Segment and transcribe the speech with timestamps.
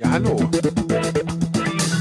[0.00, 0.48] Ja, hallo.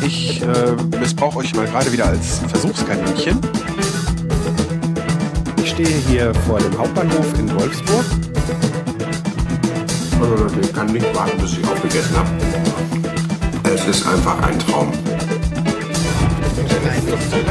[0.05, 3.39] Ich äh, missbrauche euch mal gerade wieder als Versuchskaninchen.
[5.63, 8.05] Ich stehe hier vor dem Hauptbahnhof in Wolfsburg.
[10.21, 12.29] Also ich kann nicht warten, bis ich aufgegessen habe.
[13.63, 14.91] Es ist einfach ein Traum.
[16.85, 17.43] Nein, leise.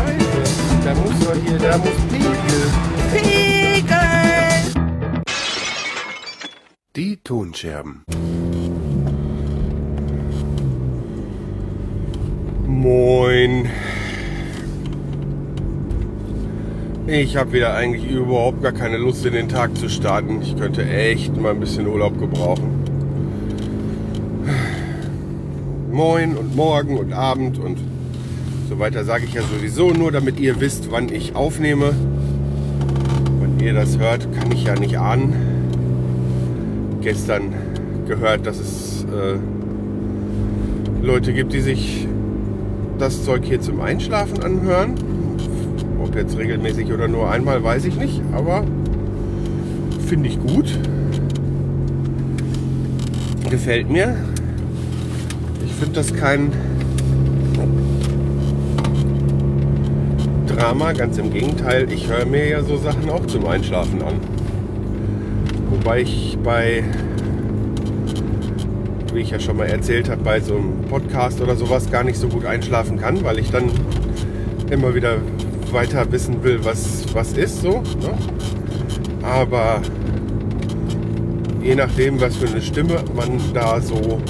[0.84, 2.70] Da muss doch hier, da muss Pegel.
[3.12, 4.84] Pegel!
[6.94, 8.04] Die Tonscherben.
[12.86, 13.68] Moin.
[17.08, 20.40] Ich habe wieder eigentlich überhaupt gar keine Lust in den Tag zu starten.
[20.40, 22.84] Ich könnte echt mal ein bisschen Urlaub gebrauchen.
[25.90, 27.78] Moin und morgen und Abend und
[28.68, 31.92] so weiter sage ich ja sowieso nur, damit ihr wisst, wann ich aufnehme.
[33.40, 35.34] Wenn ihr das hört, kann ich ja nicht ahnen.
[37.00, 37.52] Gestern
[38.06, 39.38] gehört, dass es äh,
[41.04, 42.06] Leute gibt, die sich
[42.98, 44.94] das Zeug hier zum Einschlafen anhören.
[46.02, 48.64] Ob jetzt regelmäßig oder nur einmal, weiß ich nicht, aber
[50.06, 50.78] finde ich gut.
[53.50, 54.16] Gefällt mir.
[55.64, 56.52] Ich finde das kein
[60.46, 61.92] Drama, ganz im Gegenteil.
[61.92, 64.14] Ich höre mir ja so Sachen auch zum Einschlafen an.
[65.70, 66.82] Wobei ich bei
[69.16, 72.18] wie ich ja schon mal erzählt habe, bei so einem Podcast oder sowas gar nicht
[72.18, 73.70] so gut einschlafen kann, weil ich dann
[74.70, 75.16] immer wieder
[75.72, 77.78] weiter wissen will, was, was ist so.
[77.80, 78.12] Ne?
[79.22, 79.80] Aber
[81.62, 84.20] je nachdem, was für eine Stimme man da so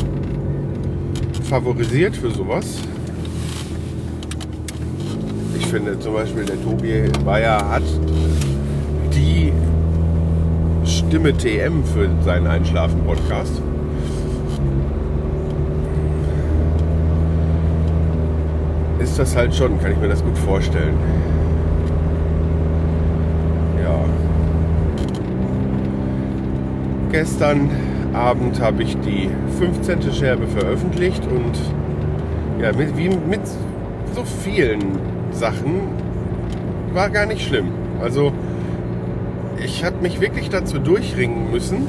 [1.51, 2.79] favorisiert für sowas.
[5.59, 7.83] Ich finde zum Beispiel, der Tobi Bayer hat
[9.13, 9.53] die
[10.85, 13.61] Stimme TM für seinen Einschlafen-Podcast.
[19.19, 20.95] Ist das halt schon, kann ich mir das gut vorstellen.
[23.83, 24.05] Ja.
[27.11, 27.71] Gestern
[28.13, 30.13] Abend habe ich die 15.
[30.13, 33.41] Scherbe veröffentlicht und ja, mit, wie mit
[34.15, 34.83] so vielen
[35.31, 35.81] Sachen
[36.93, 37.69] war gar nicht schlimm.
[38.03, 38.33] Also
[39.65, 41.87] ich habe mich wirklich dazu durchringen müssen.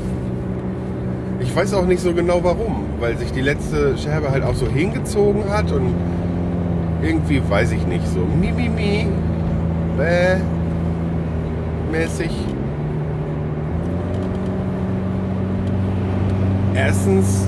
[1.42, 4.66] Ich weiß auch nicht so genau warum, weil sich die letzte Scherbe halt auch so
[4.66, 5.94] hingezogen hat und
[7.02, 9.08] irgendwie, weiß ich nicht, so Mimimi, mi,
[9.98, 10.38] bäh,
[11.92, 12.32] mäßig.
[16.74, 17.48] Erstens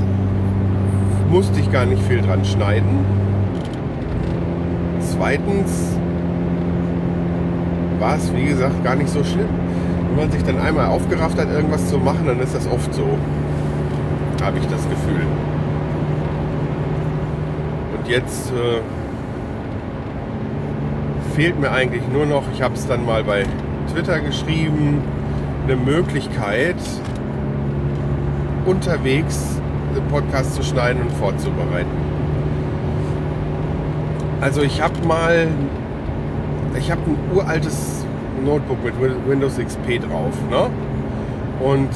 [1.29, 3.05] musste ich gar nicht viel dran schneiden.
[4.99, 5.97] Zweitens
[7.99, 9.49] war es, wie gesagt, gar nicht so schlimm.
[10.09, 13.05] Wenn man sich dann einmal aufgerafft hat, irgendwas zu machen, dann ist das oft so.
[14.43, 15.27] Habe ich das Gefühl.
[17.97, 18.81] Und jetzt äh,
[21.35, 23.45] fehlt mir eigentlich nur noch, ich habe es dann mal bei
[23.91, 25.01] Twitter geschrieben,
[25.65, 26.77] eine Möglichkeit,
[28.65, 29.59] unterwegs
[29.95, 31.89] den Podcast zu schneiden und vorzubereiten.
[34.41, 35.47] Also ich habe mal,
[36.77, 38.05] ich habe ein uraltes
[38.43, 38.93] Notebook mit
[39.27, 40.69] Windows XP drauf, ne?
[41.59, 41.89] Und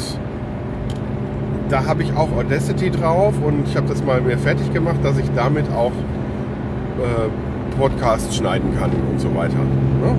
[1.69, 5.17] da habe ich auch Audacity drauf und ich habe das mal mir fertig gemacht, dass
[5.17, 5.91] ich damit auch
[6.99, 7.29] äh,
[7.73, 9.56] Podcast schneiden kann und so weiter.
[9.56, 10.16] Ne?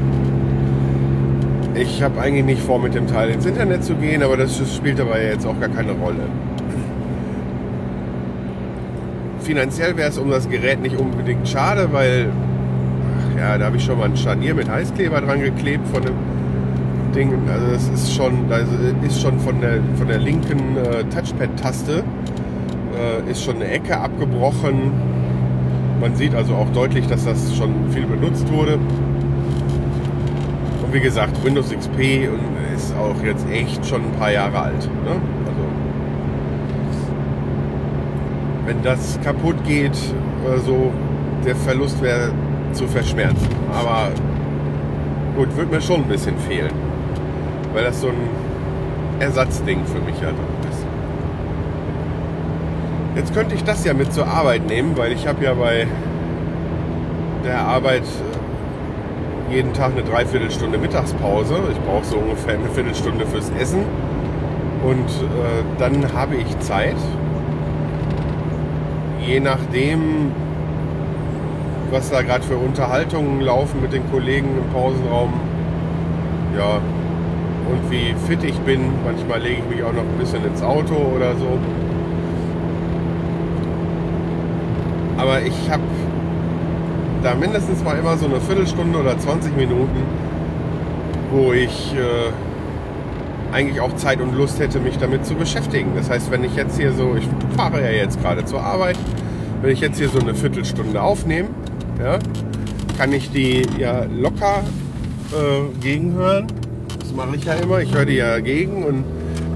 [1.74, 4.98] Ich habe eigentlich nicht vor, mit dem Teil ins Internet zu gehen, aber das spielt
[4.98, 6.28] dabei jetzt auch gar keine Rolle.
[9.40, 12.28] Finanziell wäre es um das Gerät nicht unbedingt schade, weil
[13.36, 16.14] ja, da habe ich schon mal ein Scharnier mit Heißkleber dran geklebt von dem
[17.14, 17.32] Ding.
[17.52, 18.68] Also das ist schon, das
[19.06, 22.04] ist schon von der, von der linken äh, Touchpad-Taste
[22.94, 24.92] äh, ist schon eine Ecke abgebrochen
[26.00, 28.74] man sieht also auch deutlich, dass das schon viel benutzt wurde.
[30.82, 32.28] Und wie gesagt, Windows XP
[32.74, 34.84] ist auch jetzt echt schon ein paar Jahre alt.
[35.04, 35.10] Ne?
[35.10, 35.64] Also,
[38.66, 39.96] wenn das kaputt geht,
[40.64, 40.92] so
[41.44, 42.32] der Verlust wäre
[42.72, 43.48] zu verschmerzen.
[43.72, 44.10] Aber
[45.36, 46.72] gut, wird mir schon ein bisschen fehlen.
[47.72, 48.14] Weil das so ein
[49.20, 50.63] Ersatzding für mich ist.
[53.16, 55.86] Jetzt könnte ich das ja mit zur Arbeit nehmen, weil ich habe ja bei
[57.44, 61.54] der Arbeit äh, jeden Tag eine Dreiviertelstunde Mittagspause.
[61.70, 63.84] Ich brauche so ungefähr eine Viertelstunde fürs Essen.
[64.84, 66.96] Und äh, dann habe ich Zeit.
[69.24, 70.32] Je nachdem,
[71.92, 75.34] was da gerade für Unterhaltungen laufen mit den Kollegen im Pausenraum.
[76.58, 76.80] Ja,
[77.70, 78.80] und wie fit ich bin.
[79.04, 81.58] Manchmal lege ich mich auch noch ein bisschen ins Auto oder so.
[85.24, 85.82] Aber ich habe
[87.22, 90.02] da mindestens mal immer so eine Viertelstunde oder 20 Minuten,
[91.32, 95.92] wo ich äh, eigentlich auch Zeit und Lust hätte, mich damit zu beschäftigen.
[95.96, 97.26] Das heißt, wenn ich jetzt hier so, ich
[97.56, 98.98] fahre ja jetzt gerade zur Arbeit,
[99.62, 101.48] wenn ich jetzt hier so eine Viertelstunde aufnehme,
[101.98, 102.18] ja,
[102.98, 104.62] kann ich die ja locker
[105.32, 106.48] äh, gegenhören.
[107.00, 107.80] Das mache ich ja immer.
[107.80, 109.04] Ich höre die ja gegen und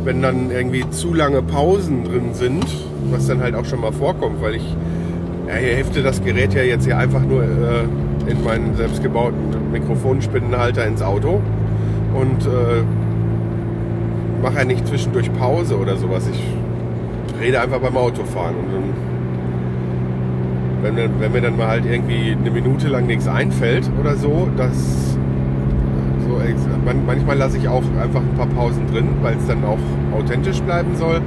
[0.04, 2.64] wenn dann irgendwie zu lange Pausen drin sind,
[3.10, 4.64] was dann halt auch schon mal vorkommt, weil ich
[5.48, 7.84] ja, hier hefte das Gerät ja jetzt hier einfach nur äh,
[8.30, 11.40] in meinen selbstgebauten Mikrofonspinnenhalter ins Auto
[12.14, 12.82] und äh,
[14.42, 16.28] mache ja nicht zwischendurch Pause oder sowas.
[16.30, 16.42] Ich
[17.40, 18.66] rede einfach beim Autofahren und
[20.82, 24.48] dann, wenn, wenn mir dann mal halt irgendwie eine Minute lang nichts einfällt oder so,
[24.56, 25.17] das
[26.56, 26.68] so,
[27.06, 29.78] manchmal lasse ich auch einfach ein paar Pausen drin, weil es dann auch
[30.16, 31.20] authentisch bleiben soll.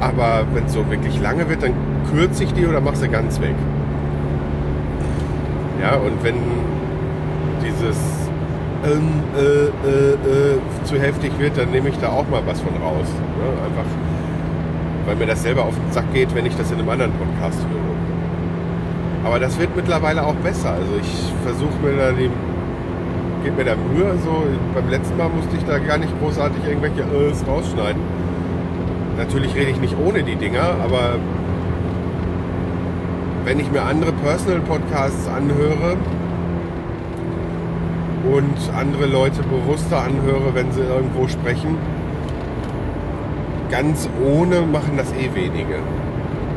[0.00, 1.72] Aber wenn es so wirklich lange wird, dann
[2.12, 3.54] kürze ich die oder mache sie ganz weg.
[5.80, 6.36] Ja, und wenn
[7.64, 7.96] dieses
[8.84, 12.74] ähm, äh, äh, äh, zu heftig wird, dann nehme ich da auch mal was von
[12.76, 13.06] raus.
[13.38, 13.48] Ne?
[13.64, 13.90] Einfach,
[15.06, 17.58] weil mir das selber auf den Sack geht, wenn ich das in einem anderen Podcast
[17.60, 17.88] höre.
[19.24, 20.70] Aber das wird mittlerweile auch besser.
[20.70, 22.30] Also ich versuche mir da die,
[23.48, 24.12] geht mir da Mühe.
[24.22, 28.02] So, beim letzten Mal musste ich da gar nicht großartig irgendwelche Ös rausschneiden.
[29.16, 31.16] Natürlich rede ich nicht ohne die Dinger, aber
[33.44, 35.96] wenn ich mir andere Personal Podcasts anhöre
[38.30, 41.78] und andere Leute bewusster anhöre, wenn sie irgendwo sprechen,
[43.70, 45.76] ganz ohne machen das eh wenige.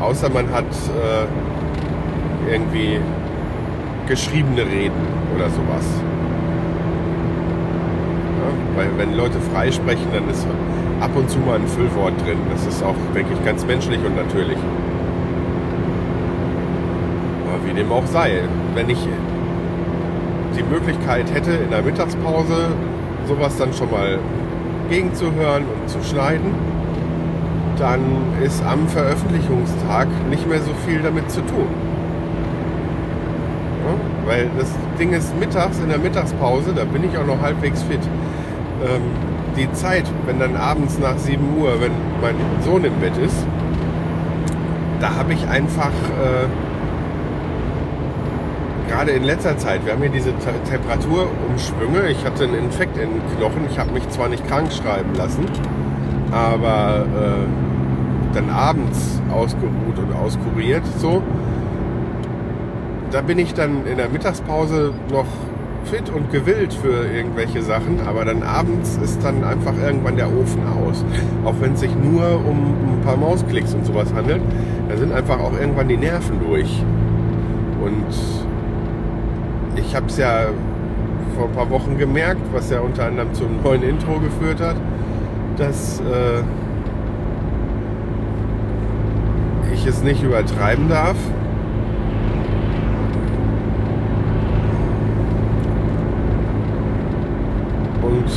[0.02, 3.00] Außer man hat äh, irgendwie
[4.08, 5.86] geschriebene Reden oder sowas.
[8.76, 10.46] Weil wenn Leute frei sprechen, dann ist
[11.00, 12.38] ab und zu mal ein Füllwort drin.
[12.52, 14.58] Das ist auch, denke ich, ganz menschlich und natürlich
[17.66, 18.42] wie dem auch sei.
[18.74, 19.00] Wenn ich
[20.58, 22.70] die Möglichkeit hätte, in der Mittagspause
[23.28, 24.20] sowas dann schon mal
[24.90, 26.54] gegenzuhören und zu schneiden,
[27.78, 28.02] dann
[28.44, 31.68] ist am Veröffentlichungstag nicht mehr so viel damit zu tun.
[34.26, 34.70] Weil das
[35.00, 38.00] Ding ist mittags, in der Mittagspause, da bin ich auch noch halbwegs fit.
[38.84, 39.02] Ähm,
[39.58, 41.92] die Zeit, wenn dann abends nach 7 Uhr, wenn
[42.22, 43.46] mein Sohn im Bett ist,
[45.00, 46.48] da habe ich einfach äh,
[48.88, 50.34] gerade in letzter Zeit, wir haben hier diese
[50.70, 52.10] Temperaturumschwünge.
[52.10, 53.66] Ich hatte einen Infekt in den Knochen.
[53.70, 55.46] Ich habe mich zwar nicht krank schreiben lassen,
[56.32, 60.84] aber äh, dann abends ausgeruht und auskuriert.
[60.98, 61.24] So.
[63.12, 65.26] Da bin ich dann in der Mittagspause noch
[65.86, 70.62] fit und gewillt für irgendwelche Sachen, aber dann abends ist dann einfach irgendwann der Ofen
[70.68, 71.04] aus.
[71.44, 74.42] Auch wenn es sich nur um ein paar Mausklicks und sowas handelt,
[74.90, 76.84] da sind einfach auch irgendwann die Nerven durch.
[77.84, 78.06] Und
[79.76, 80.48] ich habe es ja
[81.36, 84.76] vor ein paar Wochen gemerkt, was ja unter anderem zum neuen Intro geführt hat,
[85.58, 86.44] dass äh,
[89.74, 91.16] ich es nicht übertreiben darf.
[98.02, 98.32] Und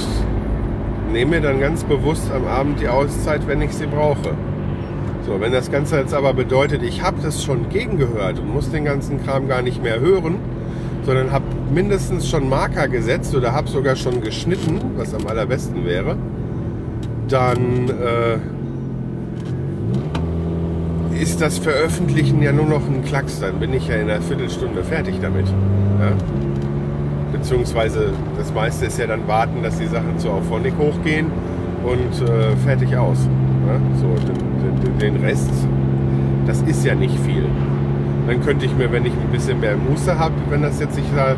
[1.14, 4.34] nehme mir dann ganz bewusst am Abend die Auszeit, wenn ich sie brauche.
[5.24, 8.84] So, wenn das Ganze jetzt aber bedeutet, ich habe das schon gegengehört und muss den
[8.84, 10.38] ganzen Kram gar nicht mehr hören,
[11.06, 16.16] sondern habe mindestens schon Marker gesetzt oder habe sogar schon geschnitten, was am allerbesten wäre,
[17.28, 18.38] dann äh,
[21.22, 23.38] ist das Veröffentlichen ja nur noch ein Klacks.
[23.38, 25.46] Dann bin ich ja in einer Viertelstunde fertig damit.
[25.46, 26.12] Ja?
[27.34, 31.26] Beziehungsweise das meiste ist ja dann warten, dass die Sachen zu Auphonic hochgehen
[31.82, 33.18] und äh, fertig aus.
[33.66, 33.80] Ja?
[34.00, 34.06] So,
[34.84, 35.50] den, den Rest,
[36.46, 37.44] das ist ja nicht viel.
[38.28, 41.04] Dann könnte ich mir, wenn ich ein bisschen mehr Muße habe, wenn das jetzt sich
[41.16, 41.36] da äh, äh,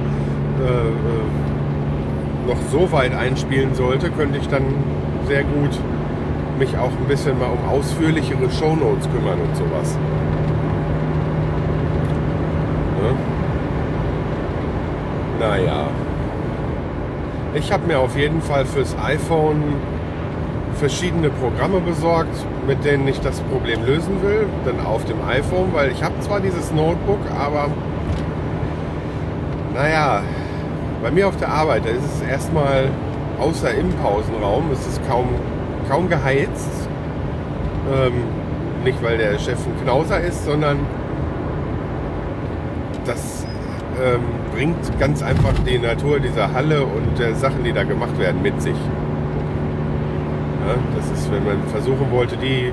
[2.46, 4.62] noch so weit einspielen sollte, könnte ich dann
[5.26, 5.80] sehr gut
[6.58, 9.98] mich auch ein bisschen mal um ausführlichere Shownotes kümmern und sowas.
[15.38, 15.88] Naja.
[17.54, 19.62] Ich habe mir auf jeden Fall fürs iPhone
[20.74, 24.46] verschiedene Programme besorgt, mit denen ich das Problem lösen will.
[24.64, 27.68] Dann auf dem iPhone, weil ich habe zwar dieses Notebook, aber
[29.74, 30.22] naja,
[31.02, 32.88] bei mir auf der Arbeit, da ist es erstmal
[33.38, 35.28] außer im Pausenraum, ist es kaum,
[35.88, 36.88] kaum geheizt.
[37.92, 38.12] Ähm,
[38.84, 40.78] nicht, weil der Chef ein Knauser ist, sondern
[43.04, 43.46] das
[44.02, 44.22] ähm,
[44.56, 48.60] bringt ganz einfach die Natur dieser Halle und der Sachen, die da gemacht werden, mit
[48.62, 48.72] sich.
[50.66, 52.72] Ja, das ist, wenn man versuchen wollte, die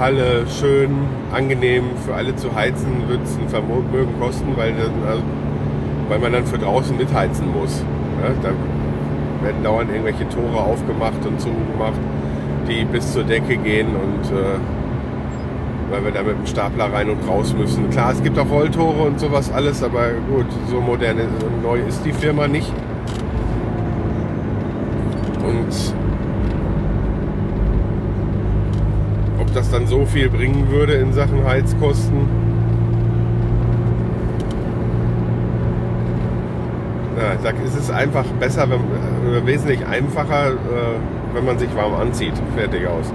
[0.00, 0.90] Halle schön
[1.30, 4.72] angenehm für alle zu heizen, wird es ein Vermögen kosten, weil,
[5.06, 5.22] also,
[6.08, 7.84] weil man dann für draußen mitheizen muss.
[8.22, 8.48] Ja, da
[9.44, 12.00] werden dauernd irgendwelche Tore aufgemacht und zugemacht,
[12.66, 14.58] die bis zur Decke gehen und äh,
[15.94, 17.88] weil wir da mit dem Stapler rein und raus müssen.
[17.90, 22.04] Klar, es gibt auch Rolltore und sowas alles, aber gut, so modern und neu ist
[22.04, 22.72] die Firma nicht.
[25.46, 25.94] Und
[29.40, 32.44] ob das dann so viel bringen würde in Sachen Heizkosten,
[37.16, 40.54] Ja, ich sag, es ist einfach besser, wenn, äh, wesentlich einfacher, äh,
[41.32, 42.34] wenn man sich warm anzieht.
[42.56, 43.12] Fertig aus.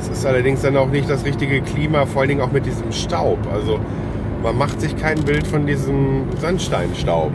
[0.00, 2.90] Das ist allerdings dann auch nicht das richtige Klima, vor allen Dingen auch mit diesem
[2.90, 3.38] Staub.
[3.52, 3.78] Also
[4.42, 7.30] man macht sich kein Bild von diesem Sandsteinstaub.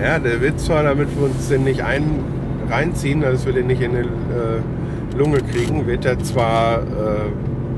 [0.00, 2.24] Ja, der wird zwar, damit wir uns den nicht ein,
[2.70, 6.84] reinziehen, dass wir den nicht in die äh, Lunge kriegen, wird er zwar äh,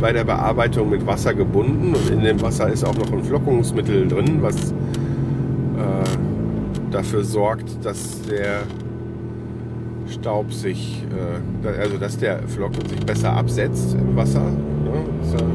[0.01, 4.07] bei der Bearbeitung mit Wasser gebunden und in dem Wasser ist auch noch ein Flockungsmittel
[4.07, 4.75] drin, was äh,
[6.93, 8.61] dafür sorgt, dass der
[10.11, 11.05] Staub sich,
[11.65, 15.47] äh, also dass der Flocken sich besser absetzt im Wasser, ne, dass er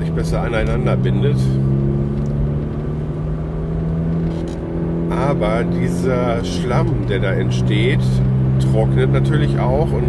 [0.00, 1.38] sich besser aneinander bindet.
[5.10, 8.00] Aber dieser Schlamm, der da entsteht,
[8.72, 10.04] trocknet natürlich auch und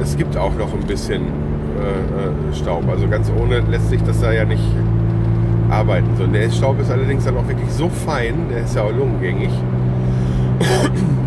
[0.00, 2.88] es gibt auch noch ein bisschen äh, äh, Staub.
[2.88, 4.62] Also ganz ohne lässt sich das da ja nicht
[5.70, 6.08] arbeiten.
[6.16, 9.50] So, der Staub ist allerdings dann auch wirklich so fein, der ist ja auch lungengängig.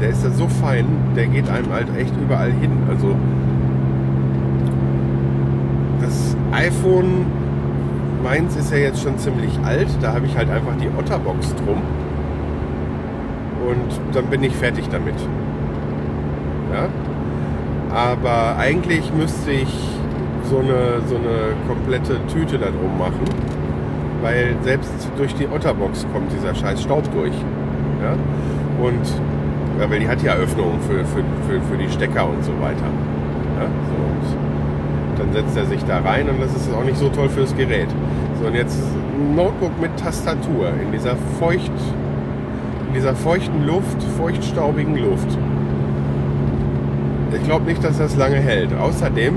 [0.02, 0.86] Der ist ja so fein,
[1.16, 2.72] der geht einem halt echt überall hin.
[2.90, 3.16] Also
[6.02, 7.26] das iPhone,
[8.24, 11.82] meins ist ja jetzt schon ziemlich alt, da habe ich halt einfach die Otterbox drum.
[13.68, 15.16] Und dann bin ich fertig damit.
[16.74, 16.88] Ja?
[17.94, 19.74] Aber eigentlich müsste ich
[20.44, 23.26] so eine, so eine komplette Tüte da drum machen,
[24.22, 27.34] weil selbst durch die Otterbox kommt dieser scheiß Staub durch.
[28.02, 28.16] Ja?
[28.82, 29.02] Und
[29.80, 32.86] ja, weil die hat ja Öffnungen für, für, für, für die Stecker und so weiter.
[33.60, 33.66] Ja?
[33.66, 34.38] So,
[35.12, 37.56] und dann setzt er sich da rein und das ist auch nicht so toll fürs
[37.56, 37.90] Gerät.
[38.40, 41.72] So, und jetzt ein Notebook mit Tastatur in dieser feucht,
[42.88, 45.38] in dieser feuchten Luft, feuchtstaubigen Luft.
[47.34, 48.70] Ich glaube nicht, dass das lange hält.
[48.80, 49.36] Außerdem,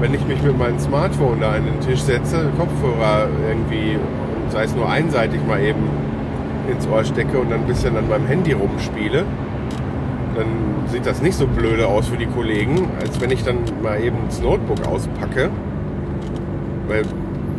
[0.00, 3.98] wenn ich mich mit meinem Smartphone da an den Tisch setze, Kopfhörer irgendwie,
[4.50, 5.88] sei es nur einseitig mal eben
[6.70, 9.24] ins Ohr stecke und dann ein bisschen an meinem Handy rumspiele,
[10.36, 10.46] dann
[10.88, 14.16] sieht das nicht so blöde aus für die Kollegen, als wenn ich dann mal eben
[14.26, 15.50] das Notebook auspacke.
[16.88, 17.02] Weil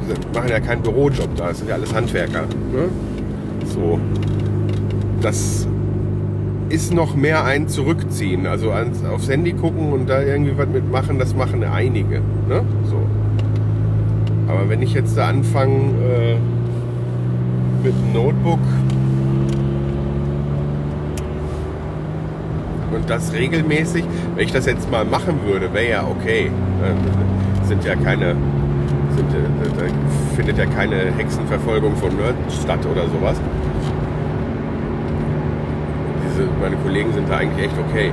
[0.07, 2.41] wir machen ja keinen Bürojob da, das sind ja alles Handwerker.
[2.41, 2.89] Ne?
[3.65, 4.00] So.
[5.22, 5.67] Das
[6.69, 8.46] ist noch mehr ein Zurückziehen.
[8.46, 12.22] Also ans, aufs Handy gucken und da irgendwie was mitmachen, das machen einige.
[12.48, 12.63] Ne?
[12.86, 13.01] So.
[14.48, 16.38] Aber wenn ich jetzt da anfange äh,
[17.84, 18.60] mit einem Notebook
[22.97, 24.03] und das regelmäßig,
[24.35, 26.51] wenn ich das jetzt mal machen würde, wäre ja okay.
[26.83, 28.35] Äh, sind ja keine,
[29.15, 33.37] sind, äh, da findet ja keine Hexenverfolgung von Nerd statt oder sowas
[36.37, 38.11] diese, meine Kollegen sind da eigentlich echt okay.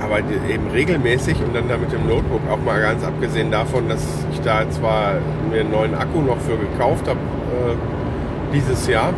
[0.00, 4.04] Aber eben regelmäßig und dann da mit dem Notebook, auch mal ganz abgesehen davon, dass
[4.32, 5.14] ich da zwar
[5.50, 7.74] mir einen neuen Akku noch für gekauft habe äh,
[8.54, 9.12] dieses Jahr,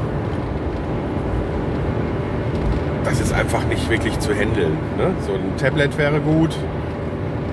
[3.05, 4.73] das ist einfach nicht wirklich zu handeln.
[4.97, 5.15] Ne?
[5.27, 6.57] So ein Tablet wäre gut,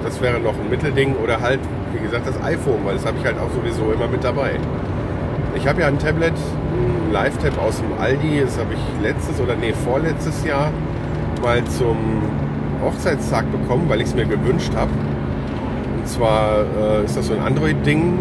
[0.04, 1.60] das wäre noch ein Mittelding oder halt,
[1.94, 4.52] wie gesagt, das iPhone, weil das habe ich halt auch sowieso immer mit dabei.
[5.56, 9.56] Ich habe ja ein Tablet, ein Live-Tab aus dem Aldi, das habe ich letztes oder
[9.56, 10.72] nee, vorletztes Jahr
[11.42, 11.98] mal zum
[12.84, 14.92] Hochzeitstag bekommen, weil ich es mir gewünscht habe.
[15.98, 18.20] Und zwar äh, ist das so ein Android-Ding.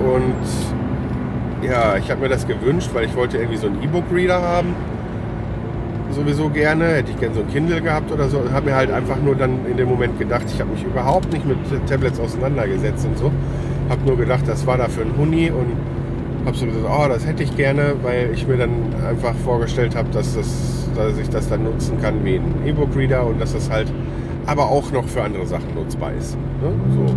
[0.00, 4.74] Und ja, ich habe mir das gewünscht, weil ich wollte irgendwie so einen E-Book-Reader haben.
[6.12, 6.86] Sowieso gerne.
[6.86, 8.42] Hätte ich gerne so ein Kindle gehabt oder so.
[8.52, 11.46] Habe mir halt einfach nur dann in dem Moment gedacht, ich habe mich überhaupt nicht
[11.46, 13.30] mit Tablets auseinandergesetzt und so.
[13.88, 15.76] Habe nur gedacht, das war da für ein Huni und
[16.46, 18.70] habe so gesagt, oh, das hätte ich gerne, weil ich mir dann
[19.08, 23.40] einfach vorgestellt habe, dass, das, dass ich das dann nutzen kann wie ein E-Book-Reader und
[23.40, 23.92] dass das halt
[24.46, 26.36] aber auch noch für andere Sachen nutzbar ist.
[26.62, 26.72] Ne?
[26.96, 27.14] So.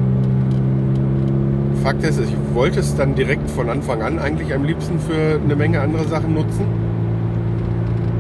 [1.84, 5.56] Fakt ist, ich wollte es dann direkt von Anfang an eigentlich am liebsten für eine
[5.56, 6.83] Menge andere Sachen nutzen.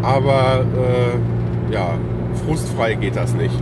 [0.03, 1.95] Aber äh, ja,
[2.45, 3.55] frustfrei geht das nicht.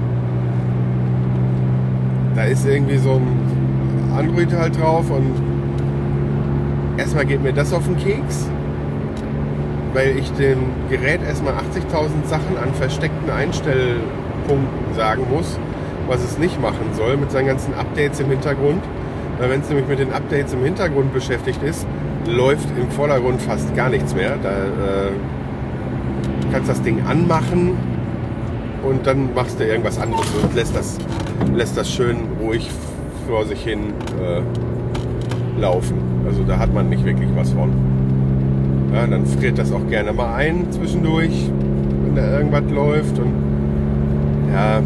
[2.36, 5.34] Da ist irgendwie so ein Android halt drauf und
[6.98, 8.50] erstmal geht mir das auf den Keks.
[9.94, 15.60] weil ich dem Gerät erstmal 80.000 Sachen an versteckten Einstellpunkten sagen muss,
[16.08, 18.84] was es nicht machen soll mit seinen ganzen Updates im Hintergrund.
[19.38, 21.86] Weil wenn es nämlich mit den Updates im Hintergrund beschäftigt ist,
[22.26, 24.38] läuft im Vordergrund fast gar nichts mehr.
[24.42, 25.12] Da äh,
[26.52, 27.72] kannst das Ding anmachen
[28.84, 30.98] und dann machst du irgendwas anderes und lässt das,
[31.54, 32.70] lässt das schön ruhig
[33.28, 35.96] vor sich hin äh, laufen.
[36.26, 37.72] Also da hat man nicht wirklich was von.
[38.94, 41.50] Ja, dann friert das auch gerne mal ein zwischendurch,
[42.04, 43.18] wenn da irgendwas läuft.
[43.20, 43.34] Und
[44.52, 44.82] ja,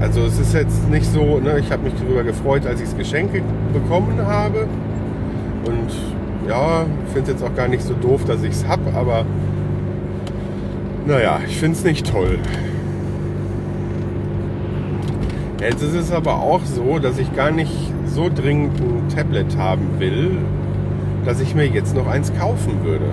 [0.00, 2.98] also es ist jetzt nicht so, ne, ich habe mich darüber gefreut, als ich das
[2.98, 3.30] Geschenk
[3.72, 4.66] bekommen habe.
[5.64, 6.19] Und
[6.50, 9.24] ja, finde es jetzt auch gar nicht so doof, dass ich es habe, aber
[11.06, 12.38] naja, ich finde es nicht toll.
[15.60, 19.86] Jetzt ist es aber auch so, dass ich gar nicht so dringend ein Tablet haben
[19.98, 20.38] will,
[21.24, 23.06] dass ich mir jetzt noch eins kaufen würde.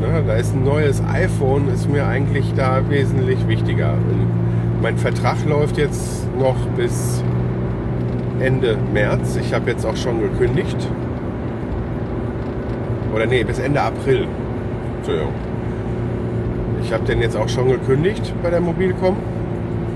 [0.00, 3.94] Ne, da ist ein neues iPhone, ist mir eigentlich da wesentlich wichtiger.
[3.94, 7.22] Und mein Vertrag läuft jetzt noch bis
[8.38, 9.36] Ende März.
[9.36, 10.76] Ich habe jetzt auch schon gekündigt.
[13.14, 14.26] Oder nee, bis Ende April.
[14.98, 15.32] Entschuldigung.
[16.82, 19.16] Ich habe den jetzt auch schon gekündigt bei der Mobilcom,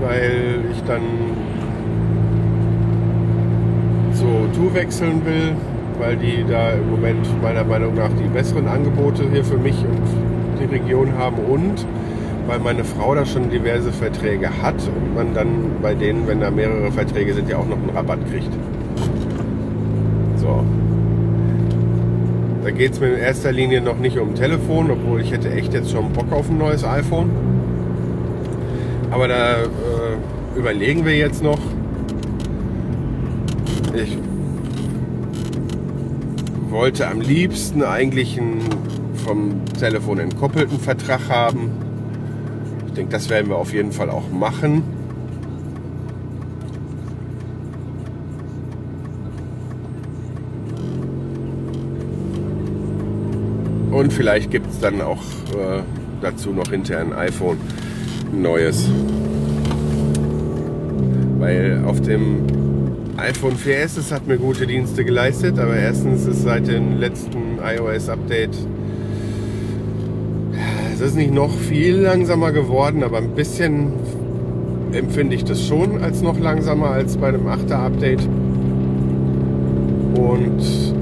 [0.01, 1.01] weil ich dann
[4.13, 5.53] zu Tu wechseln will,
[5.99, 10.59] weil die da im Moment meiner Meinung nach die besseren Angebote hier für mich und
[10.59, 11.85] die Region haben und
[12.47, 16.49] weil meine Frau da schon diverse Verträge hat und man dann bei denen, wenn da
[16.49, 18.51] mehrere Verträge sind, ja auch noch einen Rabatt kriegt.
[20.37, 20.63] So.
[22.67, 25.73] Da geht es mir in erster Linie noch nicht um Telefon, obwohl ich hätte echt
[25.73, 27.29] jetzt schon Bock auf ein neues iPhone.
[29.09, 31.59] Aber da äh, überlegen wir jetzt noch.
[33.95, 34.17] Ich
[36.69, 38.59] wollte am liebsten eigentlich einen
[39.25, 41.71] vom Telefon entkoppelten Vertrag haben
[42.97, 44.83] denke, das werden wir auf jeden Fall auch machen.
[54.07, 55.81] Und vielleicht gibt es dann auch äh,
[56.21, 57.57] dazu noch hinterher ein iPhone
[58.31, 58.89] neues.
[61.39, 62.43] Weil auf dem
[63.17, 68.55] iPhone 4S, es hat mir gute Dienste geleistet, aber erstens ist seit dem letzten iOS-Update
[70.93, 73.91] es ist nicht noch viel langsamer geworden, aber ein bisschen
[74.93, 78.21] empfinde ich das schon als noch langsamer als bei dem 8er Update.
[80.15, 80.95] Und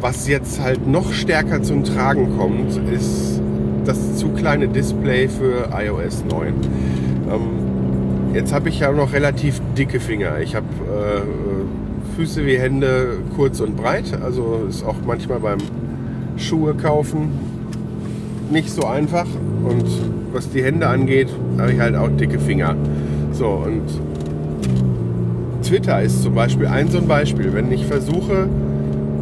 [0.00, 3.40] was jetzt halt noch stärker zum Tragen kommt, ist
[3.84, 6.48] das zu kleine Display für iOS 9.
[6.48, 10.40] Ähm, jetzt habe ich ja noch relativ dicke Finger.
[10.40, 15.58] Ich habe äh, Füße wie Hände kurz und breit, also ist auch manchmal beim
[16.36, 17.30] Schuhe kaufen
[18.50, 19.26] nicht so einfach.
[19.64, 19.84] Und
[20.32, 21.28] was die Hände angeht,
[21.58, 22.76] habe ich halt auch dicke Finger.
[23.32, 23.82] So, und
[25.62, 27.52] Twitter ist zum Beispiel ein so ein Beispiel.
[27.52, 28.48] Wenn ich versuche,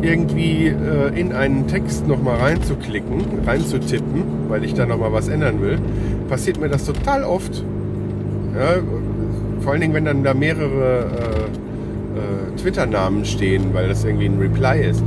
[0.05, 5.79] irgendwie äh, in einen Text nochmal reinzuklicken, reinzutippen, weil ich da nochmal was ändern will,
[6.29, 7.65] passiert mir das total oft.
[8.55, 8.83] Ja,
[9.61, 14.39] vor allen Dingen, wenn dann da mehrere äh, äh, Twitter-Namen stehen, weil das irgendwie ein
[14.39, 15.03] Reply ist.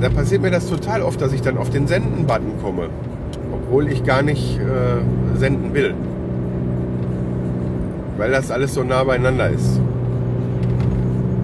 [0.00, 2.88] Da passiert mir das total oft, dass ich dann auf den Senden-Button komme
[3.66, 5.94] obwohl ich gar nicht äh, senden will.
[8.16, 9.80] Weil das alles so nah beieinander ist.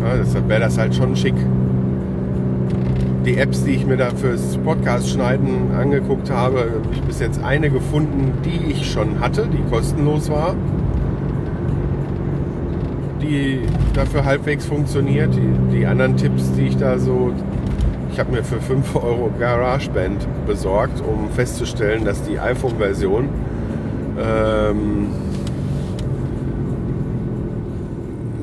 [0.03, 1.35] Ja, deshalb wäre das halt schon schick.
[3.25, 7.43] Die Apps, die ich mir da fürs Podcast schneiden angeguckt habe, habe ich bis jetzt
[7.43, 10.57] eine gefunden, die ich schon hatte, die kostenlos war.
[13.21, 13.61] Die
[13.95, 15.35] dafür halbwegs funktioniert.
[15.35, 17.33] Die, die anderen Tipps, die ich da so
[18.13, 23.27] ich habe mir für 5 Euro GarageBand besorgt, um festzustellen, dass die iPhone-Version
[24.23, 25.07] ähm,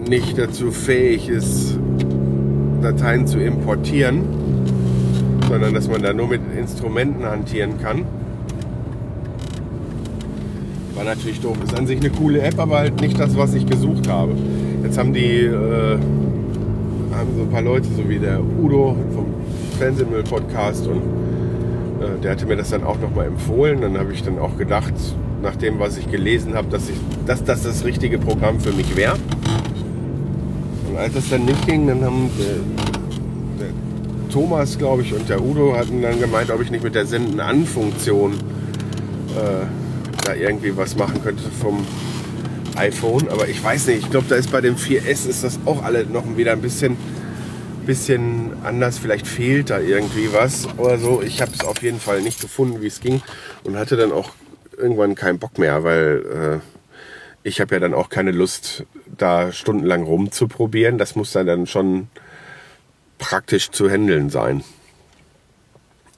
[0.07, 1.77] nicht dazu fähig ist,
[2.81, 4.23] Dateien zu importieren,
[5.49, 8.05] sondern dass man da nur mit Instrumenten hantieren kann.
[10.93, 11.57] War natürlich doof.
[11.63, 14.33] Ist an sich eine coole App, aber halt nicht das, was ich gesucht habe.
[14.83, 15.97] Jetzt haben die äh,
[17.12, 19.25] haben so ein paar Leute, so wie der Udo vom
[19.79, 23.81] Fernsehmüll-Podcast und äh, der hatte mir das dann auch nochmal empfohlen.
[23.81, 24.93] Dann habe ich dann auch gedacht,
[25.41, 28.95] nach dem, was ich gelesen habe, dass, ich, dass das das richtige Programm für mich
[28.95, 29.15] wäre.
[30.89, 32.88] Und als das dann nicht ging, dann haben der
[34.29, 38.33] Thomas, glaube ich, und der Udo hatten dann gemeint, ob ich nicht mit der Senden-An-Funktion
[38.33, 39.65] äh,
[40.23, 41.85] da irgendwie was machen könnte vom
[42.75, 43.27] iPhone.
[43.29, 46.05] Aber ich weiß nicht, ich glaube, da ist bei dem 4S ist das auch alle
[46.05, 46.97] noch wieder ein bisschen
[47.85, 48.99] bisschen anders.
[48.99, 51.23] Vielleicht fehlt da irgendwie was oder so.
[51.23, 53.21] Ich habe es auf jeden Fall nicht gefunden, wie es ging
[53.63, 54.29] und hatte dann auch
[54.77, 58.85] irgendwann keinen Bock mehr, weil äh, ich habe ja dann auch keine Lust,
[59.17, 60.99] da stundenlang rumzuprobieren.
[60.99, 62.09] Das muss dann schon
[63.19, 64.63] praktisch zu handeln sein.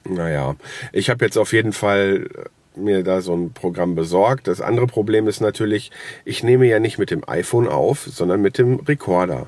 [0.05, 0.55] Naja,
[0.93, 2.29] ich habe jetzt auf jeden Fall
[2.75, 4.47] mir da so ein Programm besorgt.
[4.47, 5.91] Das andere Problem ist natürlich,
[6.23, 9.47] ich nehme ja nicht mit dem iPhone auf, sondern mit dem Recorder.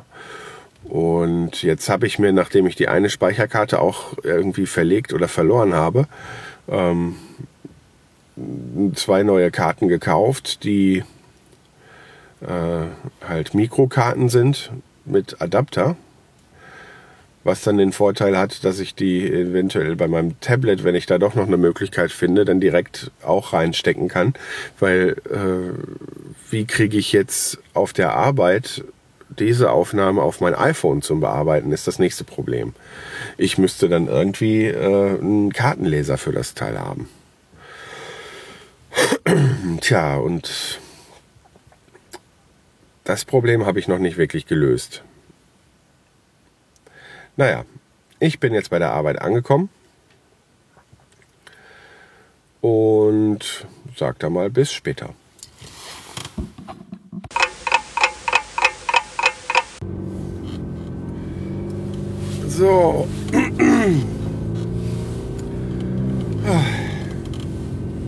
[0.84, 5.74] Und jetzt habe ich mir, nachdem ich die eine Speicherkarte auch irgendwie verlegt oder verloren
[5.74, 6.08] habe,
[6.68, 7.16] ähm,
[8.94, 11.04] zwei neue Karten gekauft, die
[12.42, 14.72] äh, halt Mikrokarten sind
[15.06, 15.96] mit Adapter.
[17.44, 21.18] Was dann den Vorteil hat, dass ich die eventuell bei meinem Tablet, wenn ich da
[21.18, 24.34] doch noch eine Möglichkeit finde, dann direkt auch reinstecken kann.
[24.80, 25.78] Weil äh,
[26.50, 28.84] wie kriege ich jetzt auf der Arbeit
[29.40, 32.74] diese Aufnahme auf mein iPhone zum Bearbeiten, ist das nächste Problem.
[33.38, 37.10] Ich müsste dann irgendwie äh, einen Kartenleser für das Teil haben.
[39.82, 40.80] Tja, und
[43.04, 45.04] das Problem habe ich noch nicht wirklich gelöst.
[47.36, 47.66] Naja,
[48.20, 49.70] ich bin jetzt bei der Arbeit angekommen
[52.62, 53.66] und
[53.98, 55.10] sag da mal bis später.
[62.48, 63.08] So.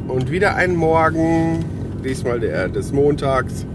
[0.07, 1.65] Und wieder ein Morgen,
[2.03, 3.65] diesmal der des Montags.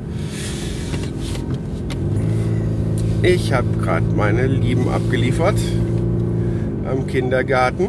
[3.23, 5.59] Ich habe gerade meine Lieben abgeliefert
[6.91, 7.89] am Kindergarten.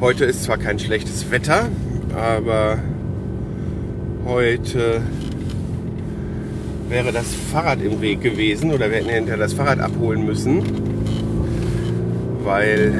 [0.00, 1.68] Heute ist zwar kein schlechtes Wetter,
[2.14, 2.78] aber
[4.24, 5.00] heute
[6.88, 10.62] wäre das Fahrrad im Weg gewesen oder wir hätten hinterher das Fahrrad abholen müssen,
[12.44, 12.92] weil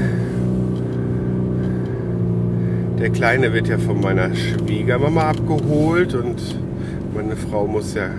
[2.98, 6.40] der Kleine wird ja von meiner Schwiegermama abgeholt und
[7.14, 8.10] meine Frau muss ja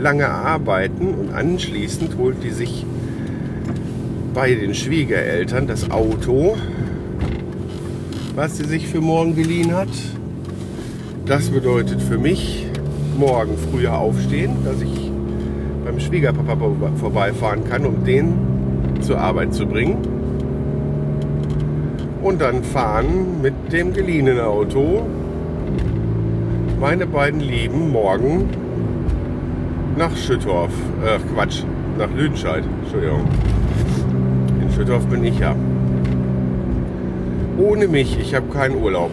[0.00, 2.84] lange arbeiten und anschließend holt die sich
[4.34, 6.56] bei den Schwiegereltern das Auto,
[8.34, 9.88] was sie sich für morgen geliehen hat.
[11.24, 12.66] Das bedeutet für mich
[13.18, 15.10] morgen früher aufstehen, dass ich
[15.84, 18.34] beim Schwiegerpapa vorbeifahren kann, um den
[19.00, 19.96] zur Arbeit zu bringen.
[22.22, 25.06] Und dann fahren mit dem geliehenen Auto
[26.78, 28.50] meine beiden Lieben morgen
[29.96, 30.70] nach Schüttorf.
[31.04, 31.62] Äh, Quatsch,
[31.98, 32.62] nach Lüdenscheid.
[32.82, 33.24] Entschuldigung.
[34.60, 35.56] In Schüttorf bin ich ja.
[37.58, 39.10] Ohne mich, ich habe keinen Urlaub.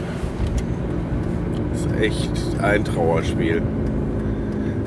[1.72, 3.62] Das ist echt ein Trauerspiel.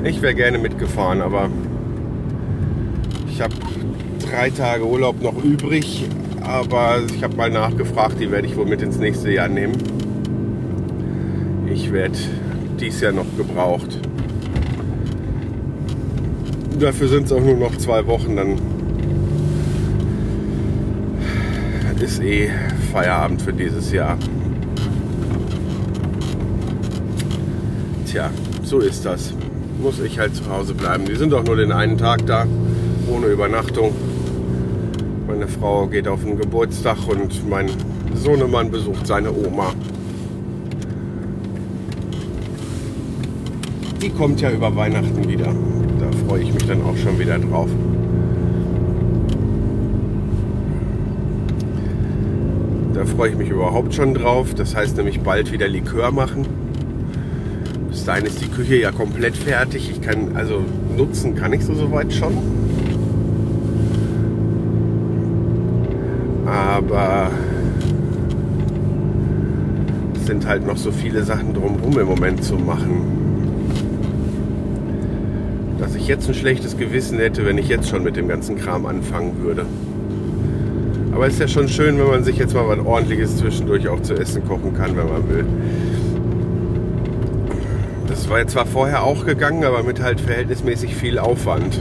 [0.03, 1.49] Ich wäre gerne mitgefahren, aber
[3.27, 3.53] ich habe
[4.29, 6.07] drei Tage Urlaub noch übrig.
[6.41, 9.75] Aber ich habe mal nachgefragt, die werde ich wohl mit ins nächste Jahr nehmen.
[11.69, 12.17] Ich werde
[12.79, 13.99] dies Jahr noch gebraucht.
[16.79, 18.59] Dafür sind es auch nur noch zwei Wochen, dann
[21.99, 22.49] ist eh
[22.91, 24.17] Feierabend für dieses Jahr.
[28.05, 28.29] Tja,
[28.63, 29.33] so ist das.
[29.81, 31.05] Muss ich halt zu Hause bleiben.
[31.05, 32.45] Die sind auch nur den einen Tag da,
[33.11, 33.93] ohne Übernachtung.
[35.27, 37.69] Meine Frau geht auf den Geburtstag und mein
[38.13, 39.73] Sohnemann besucht seine Oma.
[44.07, 45.53] Die kommt ja über Weihnachten wieder
[46.27, 47.69] freue ich mich dann auch schon wieder drauf.
[52.93, 54.53] Da freue ich mich überhaupt schon drauf.
[54.55, 56.45] Das heißt nämlich bald wieder Likör machen.
[57.89, 59.89] Bis dahin ist die Küche ja komplett fertig.
[59.89, 60.61] Ich kann, also
[60.95, 62.37] nutzen kann ich so soweit schon.
[66.45, 67.31] Aber
[70.15, 73.16] es sind halt noch so viele Sachen drumherum im Moment zu machen
[75.87, 78.85] dass ich jetzt ein schlechtes Gewissen hätte, wenn ich jetzt schon mit dem ganzen Kram
[78.85, 79.65] anfangen würde.
[81.13, 84.01] Aber es ist ja schon schön, wenn man sich jetzt mal was ordentliches zwischendurch auch
[84.01, 85.45] zu essen kochen kann, wenn man will.
[88.09, 91.79] Das war jetzt zwar vorher auch gegangen, aber mit halt verhältnismäßig viel Aufwand.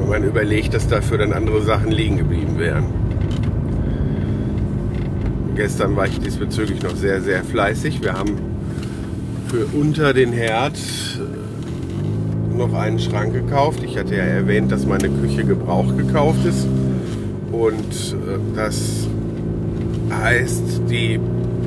[0.00, 2.86] Wenn man überlegt, dass dafür dann andere Sachen liegen geblieben wären.
[5.56, 8.02] Gestern war ich diesbezüglich noch sehr, sehr fleißig.
[8.02, 8.51] Wir haben
[9.52, 13.80] für unter den Herd äh, noch einen Schrank gekauft.
[13.84, 16.66] Ich hatte ja erwähnt, dass meine Küche gebraucht gekauft ist.
[17.52, 19.06] Und äh, das
[20.10, 21.20] heißt, die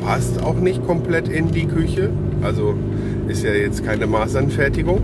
[0.04, 2.10] passt auch nicht komplett in die Küche.
[2.42, 2.74] Also
[3.28, 5.02] ist ja jetzt keine Maßanfertigung.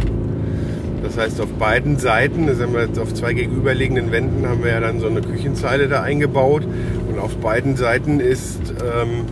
[1.04, 4.72] Das heißt, auf beiden Seiten, das haben wir jetzt auf zwei gegenüberliegenden Wänden, haben wir
[4.72, 6.64] ja dann so eine Küchenzeile da eingebaut.
[7.08, 9.26] Und auf beiden Seiten ist ähm,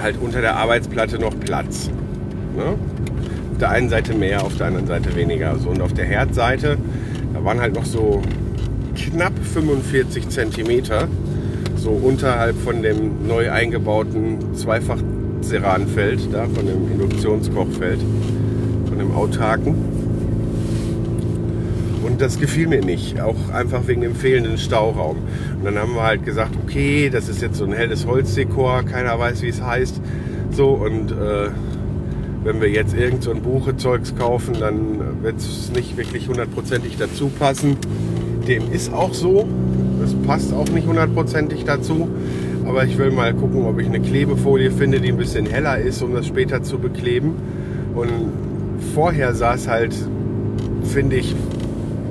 [0.00, 1.90] halt unter der Arbeitsplatte noch Platz.
[2.60, 2.72] Ne?
[3.52, 5.56] Auf der einen Seite mehr, auf der anderen Seite weniger.
[5.58, 6.76] So, und auf der Herdseite,
[7.32, 8.22] da waren halt noch so
[8.94, 11.08] knapp 45 Zentimeter,
[11.76, 18.00] so unterhalb von dem neu eingebauten Zweifach-Ceranfeld, da von dem Induktionskochfeld,
[18.86, 19.74] von dem autarken.
[22.04, 25.16] Und das gefiel mir nicht, auch einfach wegen dem fehlenden Stauraum.
[25.58, 29.18] Und dann haben wir halt gesagt, okay, das ist jetzt so ein helles Holzdekor, keiner
[29.18, 30.00] weiß, wie es heißt.
[30.50, 31.50] So, und äh,
[32.42, 37.28] wenn wir jetzt irgend so ein Buchezeugs kaufen, dann wird es nicht wirklich hundertprozentig dazu
[37.28, 37.76] passen.
[38.48, 39.46] Dem ist auch so.
[40.02, 42.08] Es passt auch nicht hundertprozentig dazu.
[42.64, 46.02] Aber ich will mal gucken, ob ich eine Klebefolie finde, die ein bisschen heller ist,
[46.02, 47.34] um das später zu bekleben.
[47.94, 48.32] Und
[48.94, 49.94] vorher sah es halt,
[50.84, 51.34] finde ich,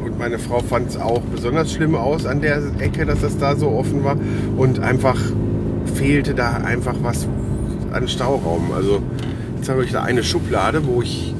[0.04, 3.56] und meine Frau fand es auch besonders schlimm aus an der Ecke, dass das da
[3.56, 4.18] so offen war.
[4.58, 5.18] Und einfach
[5.96, 7.28] fehlte da einfach was
[7.92, 8.72] an Stauraum.
[8.76, 9.02] Also
[9.60, 11.34] jetzt habe ich da eine Schublade, wo ich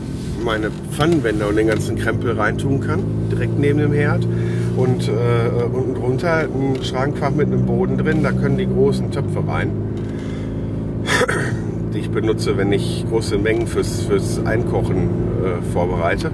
[0.44, 3.02] meine Pfannenwände und den ganzen Krempel reintun kann,
[3.32, 4.28] direkt neben dem Herd.
[4.76, 5.12] Und äh,
[5.74, 9.72] unten drunter ein Schrankfach mit einem Boden drin, da können die großen Töpfe rein,
[11.94, 16.32] die ich benutze, wenn ich große Mengen fürs, fürs Einkochen äh, vorbereite.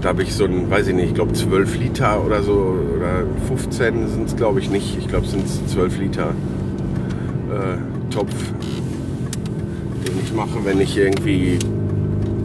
[0.00, 3.24] Da habe ich so ein, weiß ich nicht, ich glaube 12 Liter oder so, oder
[3.46, 4.98] 15 sind es glaube ich nicht.
[4.98, 6.28] Ich glaube es sind 12 Liter
[7.50, 8.34] äh, Topf,
[10.34, 11.58] den ich mache, wenn ich irgendwie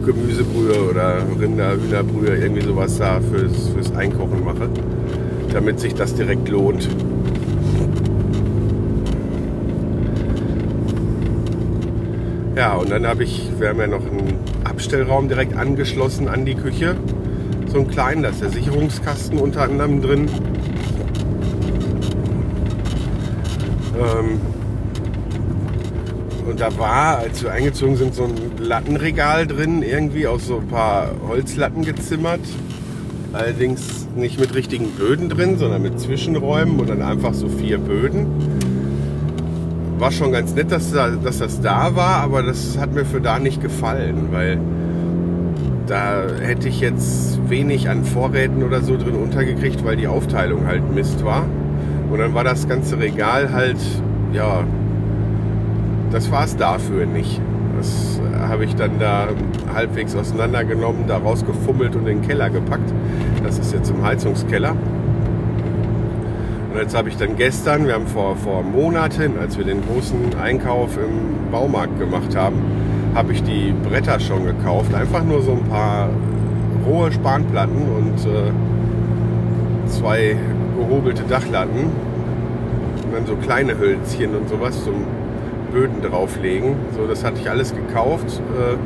[0.04, 4.68] Gemüsebrühe oder Rinder, Hühnerbrühe, irgendwie sowas da fürs, fürs Einkochen mache,
[5.52, 6.88] damit sich das direkt lohnt.
[12.56, 16.54] Ja, und dann habe ich, wir haben ja noch einen Abstellraum direkt angeschlossen an die
[16.54, 16.96] Küche.
[17.72, 20.28] So einen kleinen, da ist der Sicherungskasten unter anderem drin.
[23.96, 24.40] Ähm,
[26.50, 30.66] und da war, als wir eingezogen sind, so ein Lattenregal drin, irgendwie aus so ein
[30.66, 32.40] paar Holzlatten gezimmert.
[33.32, 38.26] Allerdings nicht mit richtigen Böden drin, sondern mit Zwischenräumen und dann einfach so vier Böden.
[39.98, 43.38] War schon ganz nett, dass, dass das da war, aber das hat mir für da
[43.38, 44.58] nicht gefallen, weil
[45.86, 50.92] da hätte ich jetzt wenig an Vorräten oder so drin untergekriegt, weil die Aufteilung halt
[50.92, 51.46] Mist war.
[52.10, 53.78] Und dann war das ganze Regal halt,
[54.32, 54.64] ja,
[56.10, 57.40] das war es dafür nicht.
[57.76, 59.28] Das habe ich dann da
[59.72, 62.92] halbwegs auseinandergenommen, da rausgefummelt und in den Keller gepackt.
[63.44, 64.72] Das ist jetzt im Heizungskeller.
[66.72, 70.38] Und jetzt habe ich dann gestern, wir haben vor, vor Monaten, als wir den großen
[70.40, 72.56] Einkauf im Baumarkt gemacht haben,
[73.14, 74.94] habe ich die Bretter schon gekauft.
[74.94, 76.10] Einfach nur so ein paar
[76.86, 78.52] rohe Spanplatten und äh,
[79.88, 80.36] zwei
[80.78, 81.90] gehobelte Dachlatten.
[83.04, 85.06] Und dann so kleine Hölzchen und sowas zum
[85.72, 86.76] Böden drauflegen.
[86.96, 88.40] So, das hatte ich alles gekauft.
[88.58, 88.76] Äh,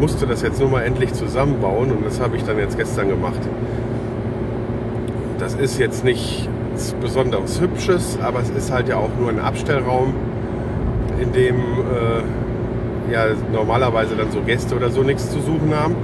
[0.00, 3.40] musste das jetzt nur mal endlich zusammenbauen und das habe ich dann jetzt gestern gemacht.
[5.38, 6.48] Das ist jetzt nicht
[7.00, 10.14] besonders Hübsches, aber es ist halt ja auch nur ein Abstellraum,
[11.20, 15.94] in dem äh, ja normalerweise dann so Gäste oder so nichts zu suchen haben.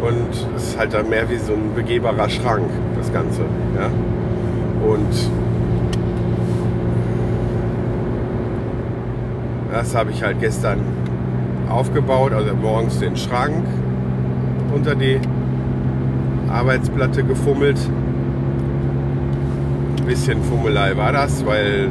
[0.00, 3.42] Und es ist halt dann mehr wie so ein begehbarer Schrank, das Ganze.
[3.74, 3.90] Ja?
[4.86, 5.43] Und
[9.74, 10.80] das habe ich halt gestern
[11.68, 13.66] aufgebaut, also morgens den Schrank
[14.74, 15.18] unter die
[16.48, 17.78] Arbeitsplatte gefummelt
[20.06, 21.88] bisschen Fummelei war das, weil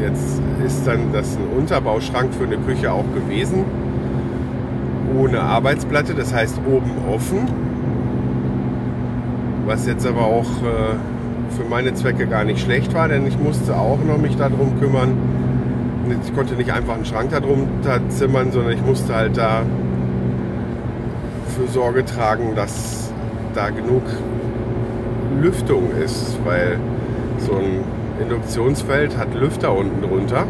[0.00, 3.64] jetzt ist dann das ein Unterbauschrank für eine Küche auch gewesen.
[5.18, 7.46] Ohne Arbeitsplatte, das heißt oben offen.
[9.66, 13.76] Was jetzt aber auch äh, für meine Zwecke gar nicht schlecht war, denn ich musste
[13.76, 15.10] auch noch mich darum kümmern.
[16.24, 19.62] Ich konnte nicht einfach einen Schrank darunter zimmern, sondern ich musste halt da
[21.56, 23.12] für Sorge tragen, dass
[23.54, 24.02] da genug
[25.40, 26.78] Lüftung ist, weil
[27.38, 27.84] so ein
[28.20, 30.46] Induktionsfeld hat Lüfter unten drunter.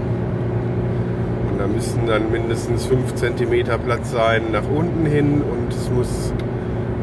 [1.51, 6.33] Und da müssen dann mindestens 5 cm Platz sein nach unten hin und es muss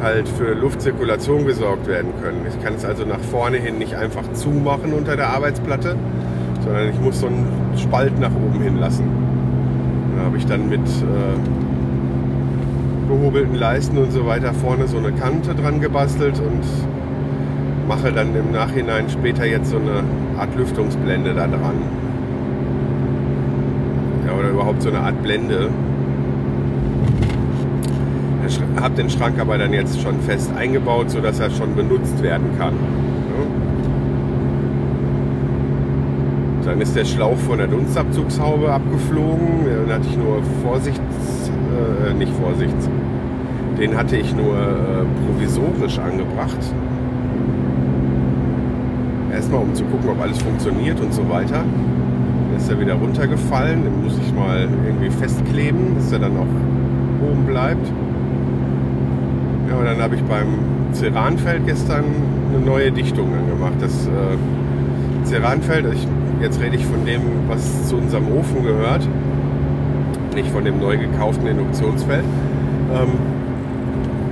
[0.02, 2.46] halt für Luftzirkulation gesorgt werden können.
[2.48, 5.96] Ich kann es also nach vorne hin nicht einfach zumachen unter der Arbeitsplatte,
[6.64, 7.48] sondern ich muss so einen
[7.80, 9.06] Spalt nach oben hin lassen.
[10.16, 11.38] Da habe ich dann mit äh,
[13.08, 16.64] gehobelten Leisten und so weiter vorne so eine Kante dran gebastelt und
[17.88, 20.04] mache dann im Nachhinein später jetzt so eine
[20.40, 21.76] Art Lüftungsblende da dran.
[24.28, 25.70] Ja, oder überhaupt so eine Art Blende.
[28.80, 32.74] habe den Schrank aber dann jetzt schon fest eingebaut, sodass er schon benutzt werden kann.
[32.74, 33.46] Ja.
[36.70, 39.66] Dann ist der Schlauch von der Dunstabzugshaube abgeflogen.
[39.88, 41.02] Dann hatte ich nur Vorsichts,
[42.08, 42.88] äh, nicht Vorsichts,
[43.80, 46.60] den hatte ich nur äh, provisorisch angebracht.
[49.34, 51.64] Erstmal um zu gucken, ob alles funktioniert und so weiter.
[51.64, 53.84] Dann ist er wieder runtergefallen.
[53.84, 57.88] Den muss ich mal irgendwie festkleben, dass er dann auch oben bleibt.
[59.70, 60.60] Ja, und dann habe ich beim
[60.94, 62.04] Ceranfeld gestern
[62.54, 63.74] eine neue Dichtung angemacht.
[63.80, 66.08] Das äh, Ceranfeld, ich,
[66.42, 69.08] jetzt rede ich von dem, was zu unserem Ofen gehört,
[70.36, 72.24] nicht von dem neu gekauften Induktionsfeld.
[72.94, 73.10] Ähm,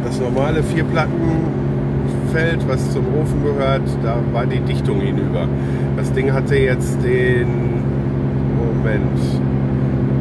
[0.03, 5.47] das normale Vierplattenfeld, was zum Ofen gehört, da war die Dichtung hinüber.
[5.97, 7.83] Das Ding hatte jetzt den
[8.57, 9.19] Moment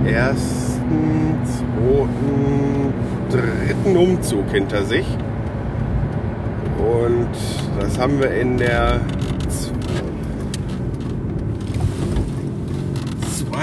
[0.06, 2.92] ersten, zweiten,
[3.30, 5.06] dritten Umzug hinter sich.
[6.78, 7.28] Und
[7.80, 9.00] das haben wir in der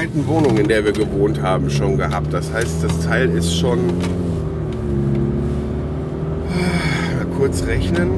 [0.03, 2.33] zweiten Wohnung, in der wir gewohnt haben, schon gehabt.
[2.33, 3.79] Das heißt, das Teil ist schon
[7.17, 8.09] mal kurz rechnen.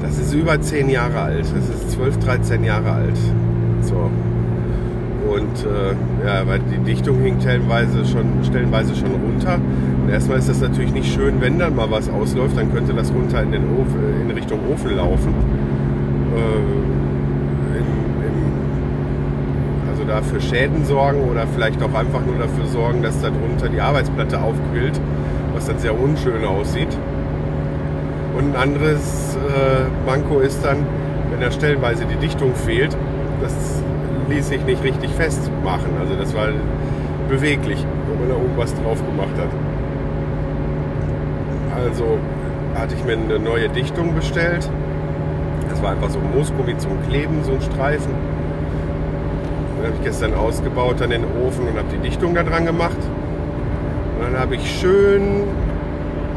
[0.00, 1.44] Das ist über 10 Jahre alt.
[1.44, 3.18] Das ist 12, 13 Jahre alt.
[3.82, 4.10] So.
[5.30, 9.58] Und äh, ja, weil die Dichtung hing stellenweise schon, stellenweise schon runter.
[10.02, 13.12] Und erstmal ist das natürlich nicht schön, wenn dann mal was ausläuft, dann könnte das
[13.12, 15.34] runter in, den Ofen, in Richtung Ofen laufen.
[16.34, 18.06] Äh, in,
[20.06, 24.40] da für Schäden sorgen oder vielleicht auch einfach nur dafür sorgen, dass darunter die Arbeitsplatte
[24.40, 25.00] aufquillt,
[25.54, 26.96] was dann sehr unschön aussieht.
[28.36, 30.86] Und ein anderes äh, Manko ist dann,
[31.30, 32.96] wenn da stellenweise die Dichtung fehlt,
[33.40, 33.54] das
[34.28, 35.90] ließ sich nicht richtig festmachen.
[36.00, 36.48] Also das war
[37.28, 39.48] beweglich, wenn man da oben was drauf gemacht hat.
[41.76, 42.18] Also
[42.74, 44.68] hatte ich mir eine neue Dichtung bestellt.
[45.70, 48.12] Das war einfach so ein Moosgummi zum Kleben, so ein Streifen.
[49.76, 52.96] Den habe ich gestern ausgebaut an den Ofen und habe die Dichtung da dran gemacht.
[52.96, 55.44] Und dann habe ich schön,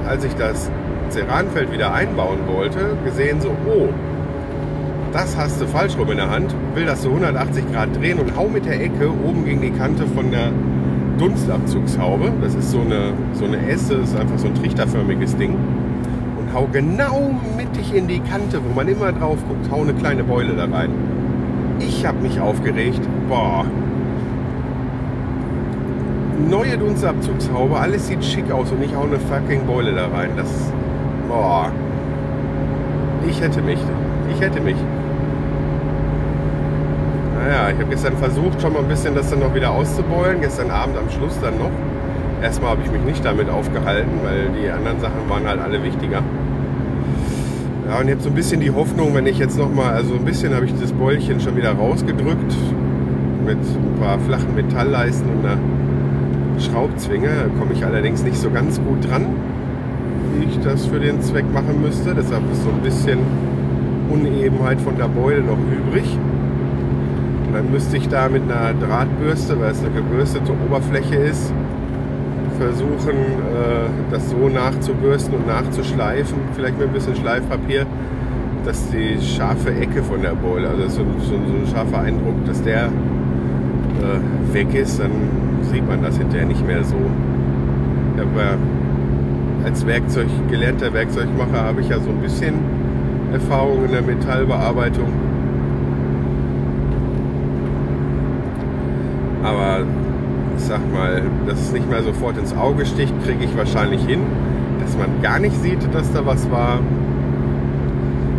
[0.08, 0.70] als ich das
[1.10, 3.90] Ceranfeld wieder einbauen wollte, gesehen so, oh,
[5.12, 8.36] das hast du falsch rum in der Hand, will das so 180 Grad drehen und
[8.36, 10.52] hau mit der Ecke oben gegen die Kante von der
[11.18, 12.32] Dunstabzugshaube.
[12.42, 15.54] Das ist so eine, so eine Esse, ist einfach so ein trichterförmiges Ding.
[15.54, 20.24] Und hau genau mittig in die Kante, wo man immer drauf guckt, hau eine kleine
[20.24, 20.92] Beule da rein.
[21.80, 23.02] Ich habe mich aufgeregt.
[23.30, 23.64] Boah.
[26.50, 30.32] Neue Dunstabzugshaube, alles sieht schick aus und ich hau eine fucking Beule da rein.
[30.36, 30.72] Das.
[31.28, 31.72] Boah.
[33.28, 33.80] Ich hätte mich.
[34.34, 34.78] Ich hätte mich.
[37.38, 40.42] Naja, ich habe gestern versucht, schon mal ein bisschen das dann noch wieder auszubeulen.
[40.42, 41.72] Gestern Abend am Schluss dann noch.
[42.42, 46.24] Erstmal habe ich mich nicht damit aufgehalten, weil die anderen Sachen waren halt alle wichtiger.
[47.88, 50.56] Ja, und jetzt so ein bisschen die Hoffnung, wenn ich jetzt nochmal, also ein bisschen
[50.56, 52.56] habe ich das Beulchen schon wieder rausgedrückt
[53.50, 55.58] mit ein paar flachen Metallleisten und einer
[56.60, 57.28] Schraubzwinge.
[57.28, 59.26] Da komme ich allerdings nicht so ganz gut dran,
[60.36, 62.14] wie ich das für den Zweck machen müsste.
[62.14, 63.18] Deshalb ist so ein bisschen
[64.12, 66.06] Unebenheit von der Beule noch übrig.
[67.48, 71.52] Und dann müsste ich da mit einer Drahtbürste, weil es eine gebürstete Oberfläche ist,
[72.60, 77.88] versuchen, äh, das so nachzubürsten und nachzuschleifen, vielleicht mit ein bisschen Schleifpapier,
[78.64, 82.62] dass die scharfe Ecke von der Beule, also so, so, so ein scharfer Eindruck, dass
[82.62, 82.92] der
[84.02, 85.12] äh, weg ist, dann
[85.72, 86.98] sieht man das hinterher nicht mehr so.
[88.18, 88.58] Aber
[89.66, 92.56] als Werkzeug, gelernter Werkzeugmacher habe ich ja so ein bisschen
[93.32, 95.08] Erfahrung in der Metallbearbeitung.
[99.44, 99.86] Aber
[100.58, 104.22] ich sag mal, dass es nicht mehr sofort ins Auge sticht, kriege ich wahrscheinlich hin.
[104.82, 106.80] Dass man gar nicht sieht, dass da was war,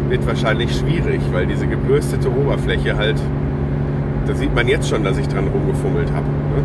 [0.09, 3.21] wird wahrscheinlich schwierig, weil diese gebürstete Oberfläche halt,
[4.31, 6.25] da sieht man jetzt schon, dass ich dran rumgefummelt habe.
[6.25, 6.63] Ne?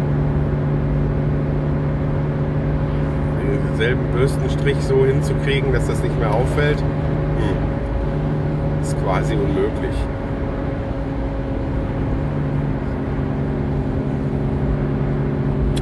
[3.71, 9.95] Denselben Bürstenstrich so hinzukriegen, dass das nicht mehr auffällt, hm, ist quasi unmöglich.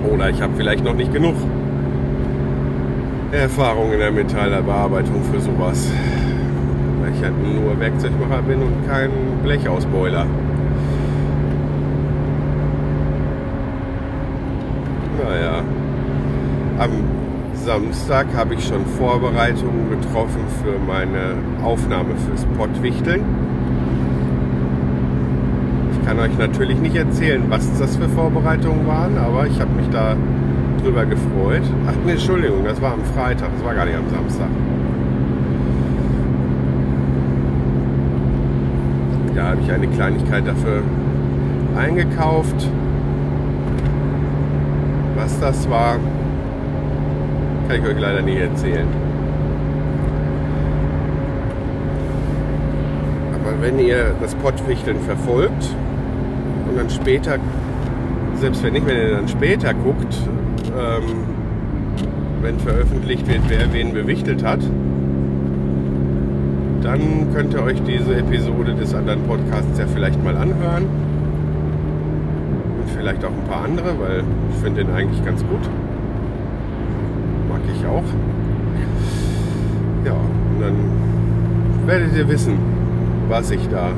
[0.10, 1.36] Oder ich habe vielleicht noch nicht genug
[3.34, 5.92] Erfahrung in der Metallbearbeitung für sowas.
[7.02, 9.12] Weil ich halt nur Werkzeugmacher bin und kein
[9.44, 10.26] Blechausbeuler.
[15.24, 15.64] Naja.
[16.80, 16.92] Am
[17.74, 23.22] Samstag habe ich schon Vorbereitungen getroffen für meine Aufnahme fürs Pottwichteln.
[25.92, 29.90] Ich kann euch natürlich nicht erzählen, was das für Vorbereitungen waren, aber ich habe mich
[29.90, 30.16] da
[30.84, 31.64] drüber gefreut.
[31.88, 34.50] Ach nee, Entschuldigung, das war am Freitag, das war gar nicht am Samstag.
[39.34, 40.84] Da habe ich eine Kleinigkeit dafür
[41.76, 42.68] eingekauft.
[45.16, 45.98] Was das war,
[47.74, 48.88] kann ich euch leider nicht erzählen.
[53.34, 55.76] Aber wenn ihr das Pottwichteln verfolgt
[56.70, 57.38] und dann später,
[58.36, 60.16] selbst wenn nicht, wenn ihr dann später guckt,
[60.78, 61.24] ähm,
[62.44, 64.60] wenn veröffentlicht wird, wer wen bewichtelt hat,
[66.84, 70.84] dann könnt ihr euch diese Episode des anderen Podcasts ja vielleicht mal anhören.
[72.78, 75.70] Und vielleicht auch ein paar andere, weil ich finde den eigentlich ganz gut.
[77.84, 78.04] Ich auch.
[80.06, 80.76] Ja, und dann
[81.86, 82.58] werdet ihr wissen,
[83.28, 83.90] was ich da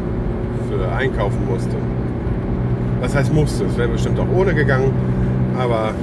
[0.68, 1.76] für einkaufen musste.
[3.00, 3.66] Was heißt musste?
[3.66, 4.92] Es wäre bestimmt auch ohne gegangen,
[5.58, 5.94] aber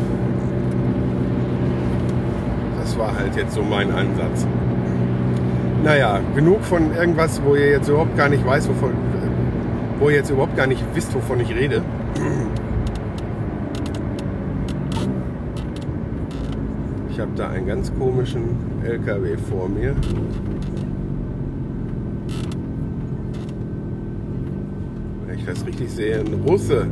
[2.80, 4.46] das war halt jetzt so mein Ansatz.
[5.82, 8.92] Naja, genug von irgendwas, wo ihr jetzt überhaupt gar nicht weiß, wovon,
[9.98, 11.82] wo ihr jetzt überhaupt gar nicht wisst, wovon ich rede.
[17.32, 18.42] Habe da einen ganz komischen
[18.84, 19.94] LKW vor mir.
[25.26, 26.86] Wenn ich das richtig sehe, ein Russe.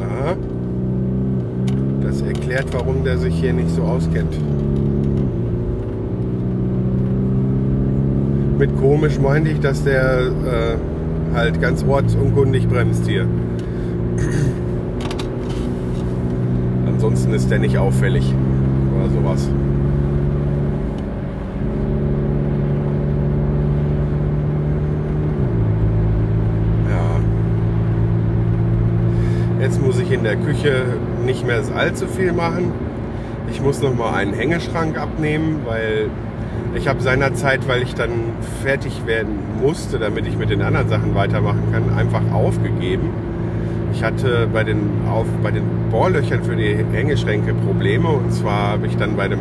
[0.00, 0.34] Aha.
[2.02, 4.34] Das erklärt, warum der sich hier nicht so auskennt.
[8.58, 10.76] Mit komisch meinte ich, dass der äh,
[11.34, 13.26] halt ganz ortsunkundig bremst hier.
[16.86, 18.32] Ansonsten ist der nicht auffällig
[18.96, 19.48] oder sowas.
[26.88, 27.20] Ja.
[29.60, 30.84] Jetzt muss ich in der Küche
[31.24, 32.72] nicht mehr allzu viel machen.
[33.50, 36.10] Ich muss noch mal einen Hängeschrank abnehmen, weil
[36.74, 38.10] ich habe seinerzeit, weil ich dann
[38.62, 43.10] fertig werden musste, damit ich mit den anderen Sachen weitermachen kann, einfach aufgegeben.
[43.92, 48.08] Ich hatte bei den, auf, bei den Bohrlöchern für die Hängeschränke Probleme.
[48.08, 49.40] Und zwar habe ich dann bei dem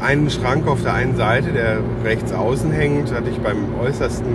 [0.00, 4.34] einen Schrank auf der einen Seite, der rechts außen hängt, hatte ich beim äußersten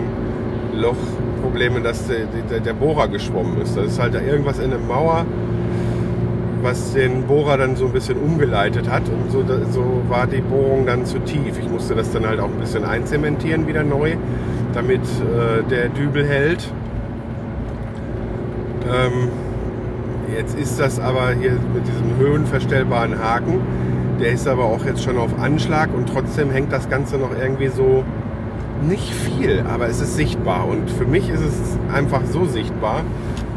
[0.73, 0.97] Loch
[1.41, 3.77] Probleme, dass der, der, der Bohrer geschwommen ist.
[3.77, 5.25] Das ist halt irgendwas in der Mauer,
[6.65, 9.03] was den Bohrer dann so ein bisschen umgeleitet hat.
[9.07, 11.59] Und so, so war die Bohrung dann zu tief.
[11.59, 14.15] Ich musste das dann halt auch ein bisschen einzementieren wieder neu,
[14.73, 16.67] damit äh, der Dübel hält.
[18.91, 19.29] Ähm,
[20.35, 23.59] jetzt ist das aber hier mit diesem höhenverstellbaren Haken.
[24.19, 27.67] Der ist aber auch jetzt schon auf Anschlag und trotzdem hängt das Ganze noch irgendwie
[27.67, 28.03] so
[28.81, 30.67] nicht viel, aber es ist sichtbar.
[30.67, 33.03] Und für mich ist es einfach so sichtbar,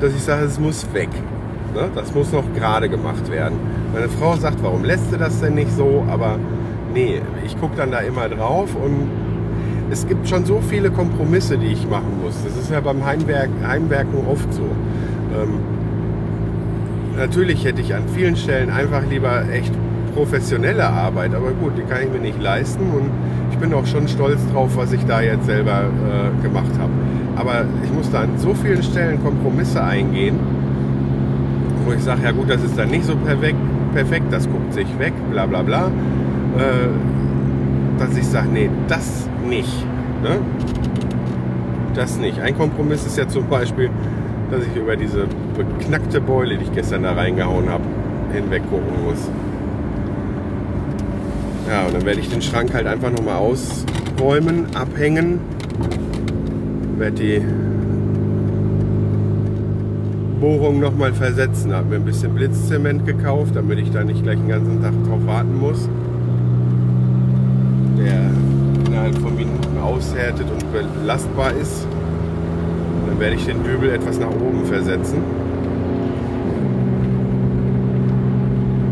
[0.01, 1.09] dass ich sage, es muss weg.
[1.75, 1.89] Ne?
[1.95, 3.59] Das muss noch gerade gemacht werden.
[3.93, 6.05] Meine Frau sagt, warum lässt du das denn nicht so?
[6.11, 6.39] Aber
[6.95, 9.09] nee, ich gucke dann da immer drauf und
[9.91, 12.35] es gibt schon so viele Kompromisse, die ich machen muss.
[12.45, 14.63] Das ist ja beim Heimwerk, Heimwerken oft so.
[14.63, 15.61] Ähm,
[17.17, 19.73] natürlich hätte ich an vielen Stellen einfach lieber echt
[20.15, 23.11] professionelle Arbeit, aber gut, die kann ich mir nicht leisten und
[23.51, 26.91] ich bin auch schon stolz drauf, was ich da jetzt selber äh, gemacht habe.
[27.37, 30.37] Aber ich muss da an so vielen Stellen Kompromisse eingehen,
[31.89, 33.57] wo ich sage, ja gut, das ist dann nicht so perfekt,
[33.95, 36.89] perfekt das guckt sich weg, bla bla bla, äh,
[37.99, 39.87] dass ich sage, nee, das nicht.
[40.23, 40.39] Ne?
[41.95, 42.41] Das nicht.
[42.41, 43.89] Ein Kompromiss ist ja zum Beispiel,
[44.51, 45.27] dass ich über diese
[45.57, 47.85] beknackte Beule, die ich gestern da reingehauen habe,
[48.35, 49.31] hinweg gucken muss.
[51.69, 55.41] Ja, und dann werde ich den Schrank halt einfach nochmal ausräumen, abhängen.
[56.99, 57.43] Werde die
[60.41, 61.73] Bohrung nochmal versetzen.
[61.73, 65.27] Habe mir ein bisschen Blitzzement gekauft, damit ich da nicht gleich den ganzen Tag drauf
[65.27, 65.89] warten muss.
[67.99, 68.31] Der
[68.87, 71.87] innerhalb von Minuten aushärtet und belastbar ist.
[73.09, 75.19] Dann werde ich den Dübel etwas nach oben versetzen.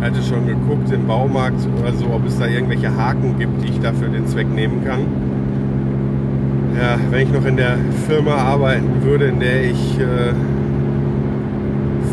[0.00, 3.80] Hatte schon geguckt im Baumarkt oder so, ob es da irgendwelche Haken gibt, die ich
[3.80, 5.00] dafür den Zweck nehmen kann.
[6.78, 7.76] Ja, wenn ich noch in der
[8.06, 10.32] Firma arbeiten würde, in der ich äh,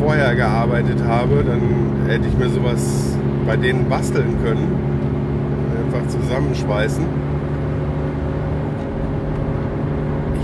[0.03, 4.67] vorher gearbeitet habe, dann hätte ich mir sowas bei denen basteln können.
[5.85, 7.05] Einfach zusammenschweißen.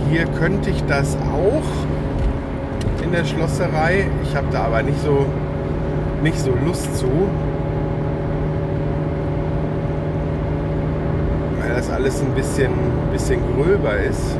[0.10, 4.08] Hier könnte ich das auch in der Schlosserei.
[4.24, 5.26] Ich habe da aber nicht so,
[6.24, 7.10] nicht so Lust zu.
[11.60, 12.72] Weil das alles ein bisschen,
[13.12, 14.38] bisschen gröber ist.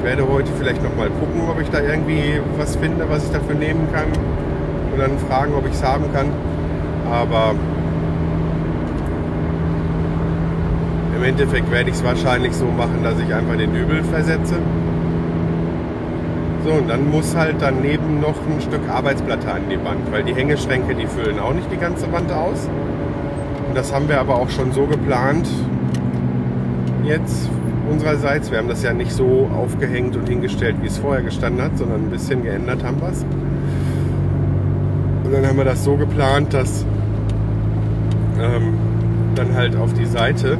[0.00, 3.32] Ich werde heute vielleicht noch mal gucken, ob ich da irgendwie was finde, was ich
[3.32, 4.06] dafür nehmen kann.
[4.90, 6.28] und dann fragen, ob ich es haben kann.
[7.12, 7.54] Aber
[11.14, 14.54] im Endeffekt werde ich es wahrscheinlich so machen, dass ich einfach den Dübel versetze.
[16.64, 20.34] So, und dann muss halt daneben noch ein Stück Arbeitsplatte an die Wand, weil die
[20.34, 22.70] Hängeschränke, die füllen auch nicht die ganze Wand aus.
[23.68, 25.46] Und das haben wir aber auch schon so geplant,
[27.04, 27.50] jetzt
[27.90, 28.50] unsererseits.
[28.50, 32.04] Wir haben das ja nicht so aufgehängt und hingestellt, wie es vorher gestanden hat, sondern
[32.04, 33.24] ein bisschen geändert haben wir es.
[35.24, 36.84] Und dann haben wir das so geplant, dass
[38.40, 38.74] ähm,
[39.34, 40.58] dann halt auf die Seite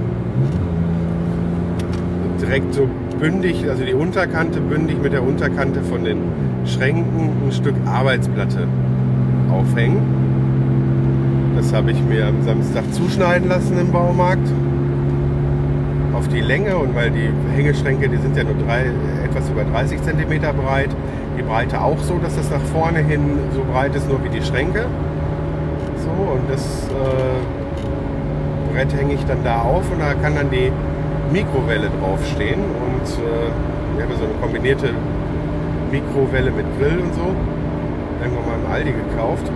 [2.40, 6.18] direkt so bündig, also die Unterkante bündig mit der Unterkante von den
[6.64, 8.66] Schränken ein Stück Arbeitsplatte
[9.50, 10.00] aufhängen.
[11.56, 14.48] Das habe ich mir am Samstag zuschneiden lassen im Baumarkt.
[16.14, 18.90] Auf die Länge und weil die Hängeschränke, die sind ja nur drei,
[19.24, 20.90] etwas über 30 cm breit.
[21.38, 24.42] Die Breite auch so, dass das nach vorne hin so breit ist, nur wie die
[24.42, 24.86] Schränke.
[25.96, 27.40] So, und das äh,
[28.72, 30.72] Brett hänge ich dann da auf und da kann dann die
[31.32, 34.90] Mikrowelle draufstehen und äh, wir haben so eine kombinierte
[35.90, 37.34] Mikrowelle mit Grill und so.
[38.22, 39.46] Irgendwann mal im Aldi gekauft.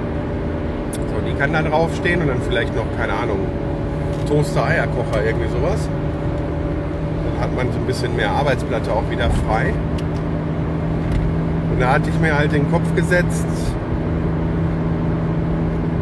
[0.93, 3.39] So, die kann da draufstehen und dann vielleicht noch, keine Ahnung,
[4.29, 5.89] Toaster, Eierkocher, irgendwie sowas.
[7.45, 9.75] Hat man so ein bisschen mehr Arbeitsplatte auch wieder frei.
[11.71, 13.45] Und da hatte ich mir halt den Kopf gesetzt,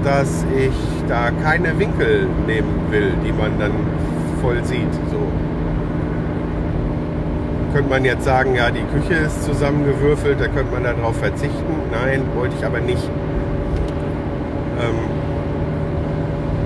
[0.04, 0.72] dass ich
[1.08, 3.72] da keine Winkel nehmen will, die man dann
[4.40, 4.94] voll sieht.
[5.10, 5.18] So
[7.74, 11.74] könnte man jetzt sagen, ja, die Küche ist zusammengewürfelt, da könnte man darauf verzichten.
[11.90, 13.10] Nein, wollte ich aber nicht.
[14.78, 14.94] Ähm,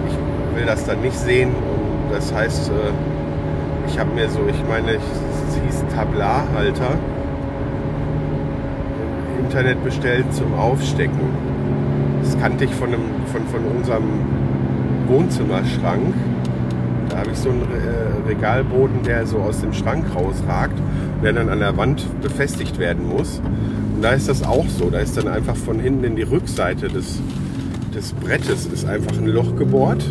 [0.07, 1.49] ich will das dann nicht sehen.
[1.49, 3.16] Und das heißt, äh,
[3.87, 6.99] ich habe mir so, ich meine, es hieß Tablarhalter
[9.39, 11.21] im Internet bestellt zum Aufstecken.
[12.23, 14.05] Das kannte ich von, einem, von, von unserem
[15.09, 16.15] Wohnzimmerschrank.
[17.09, 20.79] Da habe ich so einen äh, Regalboden, der so aus dem Schrank rausragt
[21.23, 23.41] der dann an der Wand befestigt werden muss.
[23.95, 24.91] Und da ist das auch so.
[24.91, 27.21] Da ist dann einfach von hinten in die Rückseite des,
[27.95, 30.05] des Brettes ist einfach ein Loch gebohrt.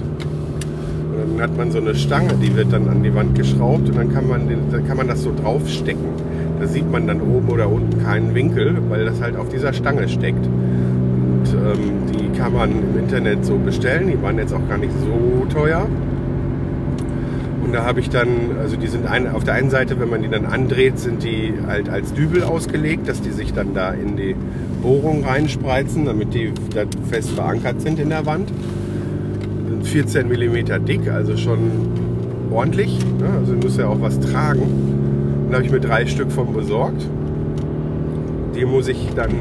[1.32, 4.14] Dann hat man so eine Stange, die wird dann an die Wand geschraubt und dann
[4.14, 6.06] kann man, den, dann kann man das so draufstecken.
[6.60, 10.08] Da sieht man dann oben oder unten keinen Winkel, weil das halt auf dieser Stange
[10.08, 10.46] steckt.
[10.46, 14.08] Und ähm, die kann man im Internet so bestellen.
[14.08, 15.88] Die waren jetzt auch gar nicht so teuer.
[17.64, 18.28] Und da habe ich dann,
[18.62, 21.54] also die sind ein, auf der einen Seite, wenn man die dann andreht, sind die
[21.66, 24.36] halt als Dübel ausgelegt, dass die sich dann da in die
[24.84, 28.52] Bohrung reinspreizen, damit die da fest verankert sind in der Wand.
[29.86, 31.60] Sind 14 mm dick, also schon
[32.52, 33.00] ordentlich.
[33.20, 33.30] Ne?
[33.40, 34.62] Also muss ja auch was tragen.
[34.62, 37.08] Und da habe ich mir drei Stück von besorgt.
[38.56, 39.32] Die muss ich dann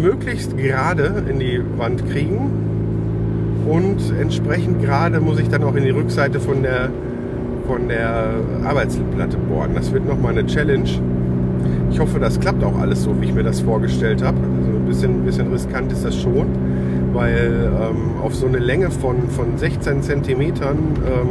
[0.00, 2.50] möglichst gerade in die Wand kriegen
[3.66, 6.90] und entsprechend gerade muss ich dann auch in die Rückseite von der,
[7.66, 9.70] von der Arbeitsplatte bohren.
[9.74, 10.90] Das wird nochmal eine Challenge.
[11.90, 14.36] Ich hoffe, das klappt auch alles so, wie ich mir das vorgestellt habe.
[14.38, 16.46] Also ein bisschen, ein bisschen riskant ist das schon,
[17.16, 21.28] weil ähm, auf so eine Länge von, von 16 Zentimetern ähm,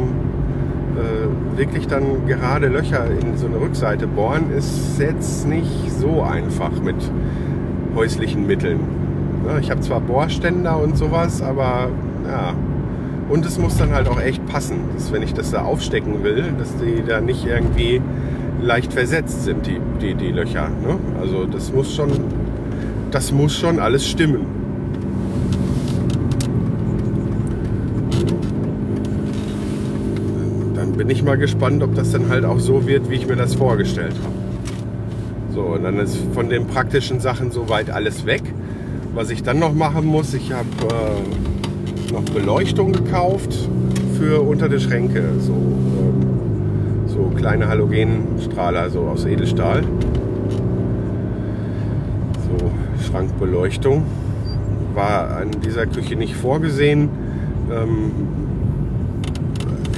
[0.96, 6.72] äh, wirklich dann gerade Löcher in so eine Rückseite bohren, ist jetzt nicht so einfach
[6.82, 6.96] mit
[7.94, 8.80] häuslichen Mitteln.
[9.60, 11.88] Ich habe zwar Bohrständer und sowas, aber
[12.26, 12.54] ja.
[13.28, 16.52] Und es muss dann halt auch echt passen, dass wenn ich das da aufstecken will,
[16.58, 18.00] dass die da nicht irgendwie
[18.62, 20.68] leicht versetzt sind, die, die, die Löcher.
[20.68, 20.98] Ne?
[21.20, 22.10] Also das muss schon,
[23.10, 24.46] das muss schon alles stimmen.
[30.74, 33.36] Dann bin ich mal gespannt, ob das dann halt auch so wird, wie ich mir
[33.36, 35.54] das vorgestellt habe.
[35.54, 38.42] So, und dann ist von den praktischen Sachen soweit alles weg.
[39.14, 43.56] Was ich dann noch machen muss, ich habe äh, noch Beleuchtung gekauft
[44.18, 45.22] für unter die Schränke.
[45.38, 49.84] So, ähm, so kleine Halogenstrahler, so aus Edelstahl.
[52.42, 54.02] So Schrankbeleuchtung.
[54.94, 57.10] War an dieser Küche nicht vorgesehen.
[57.70, 58.10] Ähm,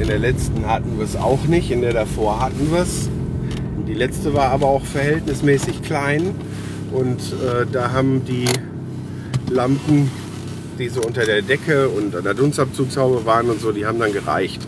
[0.00, 3.08] in der letzten hatten wir es auch nicht, in der davor hatten wir es.
[3.86, 6.34] Die letzte war aber auch verhältnismäßig klein
[6.92, 8.46] und äh, da haben die
[9.50, 10.10] Lampen
[10.78, 14.12] die so unter der Decke und an der Dunstabzugshaube waren und so, die haben dann
[14.12, 14.62] gereicht.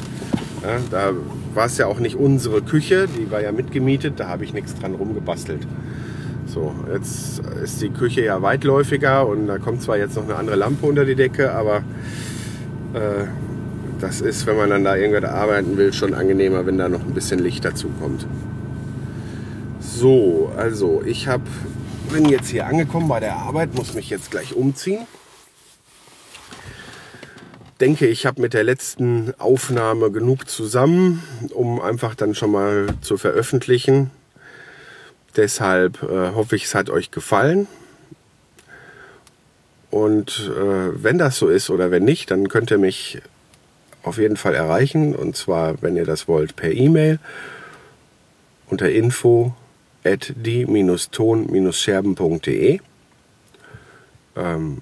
[0.62, 1.12] Ja, da
[1.54, 4.74] war es ja auch nicht unsere Küche, die war ja mitgemietet, da habe ich nichts
[4.74, 5.66] dran rumgebastelt.
[6.46, 10.56] So, jetzt ist die Küche ja weitläufiger und da kommt zwar jetzt noch eine andere
[10.56, 11.78] Lampe unter die Decke, aber
[12.92, 13.26] äh,
[14.00, 17.14] das ist, wenn man dann da irgendwas arbeiten will, schon angenehmer, wenn da noch ein
[17.14, 18.26] bisschen Licht dazu kommt.
[19.80, 21.42] So, also ich hab,
[22.10, 25.06] bin jetzt hier angekommen bei der Arbeit, muss mich jetzt gleich umziehen.
[27.80, 31.22] denke, ich habe mit der letzten Aufnahme genug zusammen,
[31.52, 34.10] um einfach dann schon mal zu veröffentlichen.
[35.36, 37.66] Deshalb äh, hoffe ich, es hat euch gefallen.
[39.90, 43.20] Und äh, wenn das so ist oder wenn nicht, dann könnt ihr mich
[44.02, 45.14] auf jeden Fall erreichen.
[45.14, 47.18] Und zwar, wenn ihr das wollt, per E-Mail
[48.68, 49.54] unter info
[50.04, 52.80] at die-ton-scherben.de.
[54.36, 54.78] Ähm,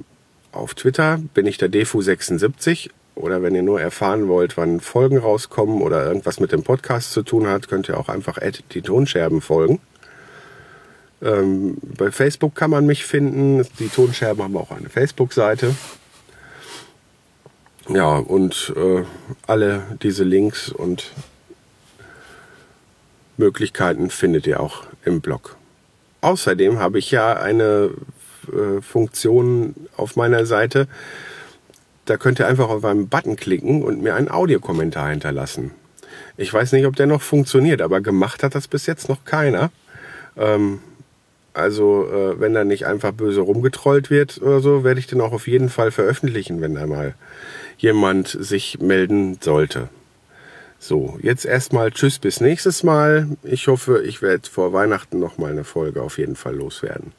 [0.52, 5.82] auf Twitter bin ich der Defu76 oder wenn ihr nur erfahren wollt, wann Folgen rauskommen
[5.82, 9.40] oder irgendwas mit dem Podcast zu tun hat, könnt ihr auch einfach at die Tonscherben
[9.40, 9.80] folgen.
[11.20, 13.66] Ähm, bei Facebook kann man mich finden.
[13.80, 15.74] Die Tonscherben haben auch eine Facebook-Seite.
[17.88, 19.04] Ja, und äh,
[19.46, 21.12] alle diese Links und
[23.38, 25.56] Möglichkeiten findet ihr auch im Blog.
[26.20, 27.90] Außerdem habe ich ja eine
[28.48, 30.86] äh, Funktion auf meiner Seite.
[32.04, 35.70] Da könnt ihr einfach auf einen Button klicken und mir einen Audiokommentar hinterlassen.
[36.36, 39.70] Ich weiß nicht, ob der noch funktioniert, aber gemacht hat das bis jetzt noch keiner.
[40.36, 40.80] Ähm,
[41.54, 45.32] also, äh, wenn da nicht einfach böse rumgetrollt wird oder so, werde ich den auch
[45.32, 47.14] auf jeden Fall veröffentlichen, wenn da mal
[47.78, 49.88] jemand sich melden sollte.
[50.78, 53.36] So, jetzt erstmal Tschüss bis nächstes Mal.
[53.42, 57.12] Ich hoffe, ich werde vor Weihnachten noch mal eine Folge auf jeden Fall loswerden.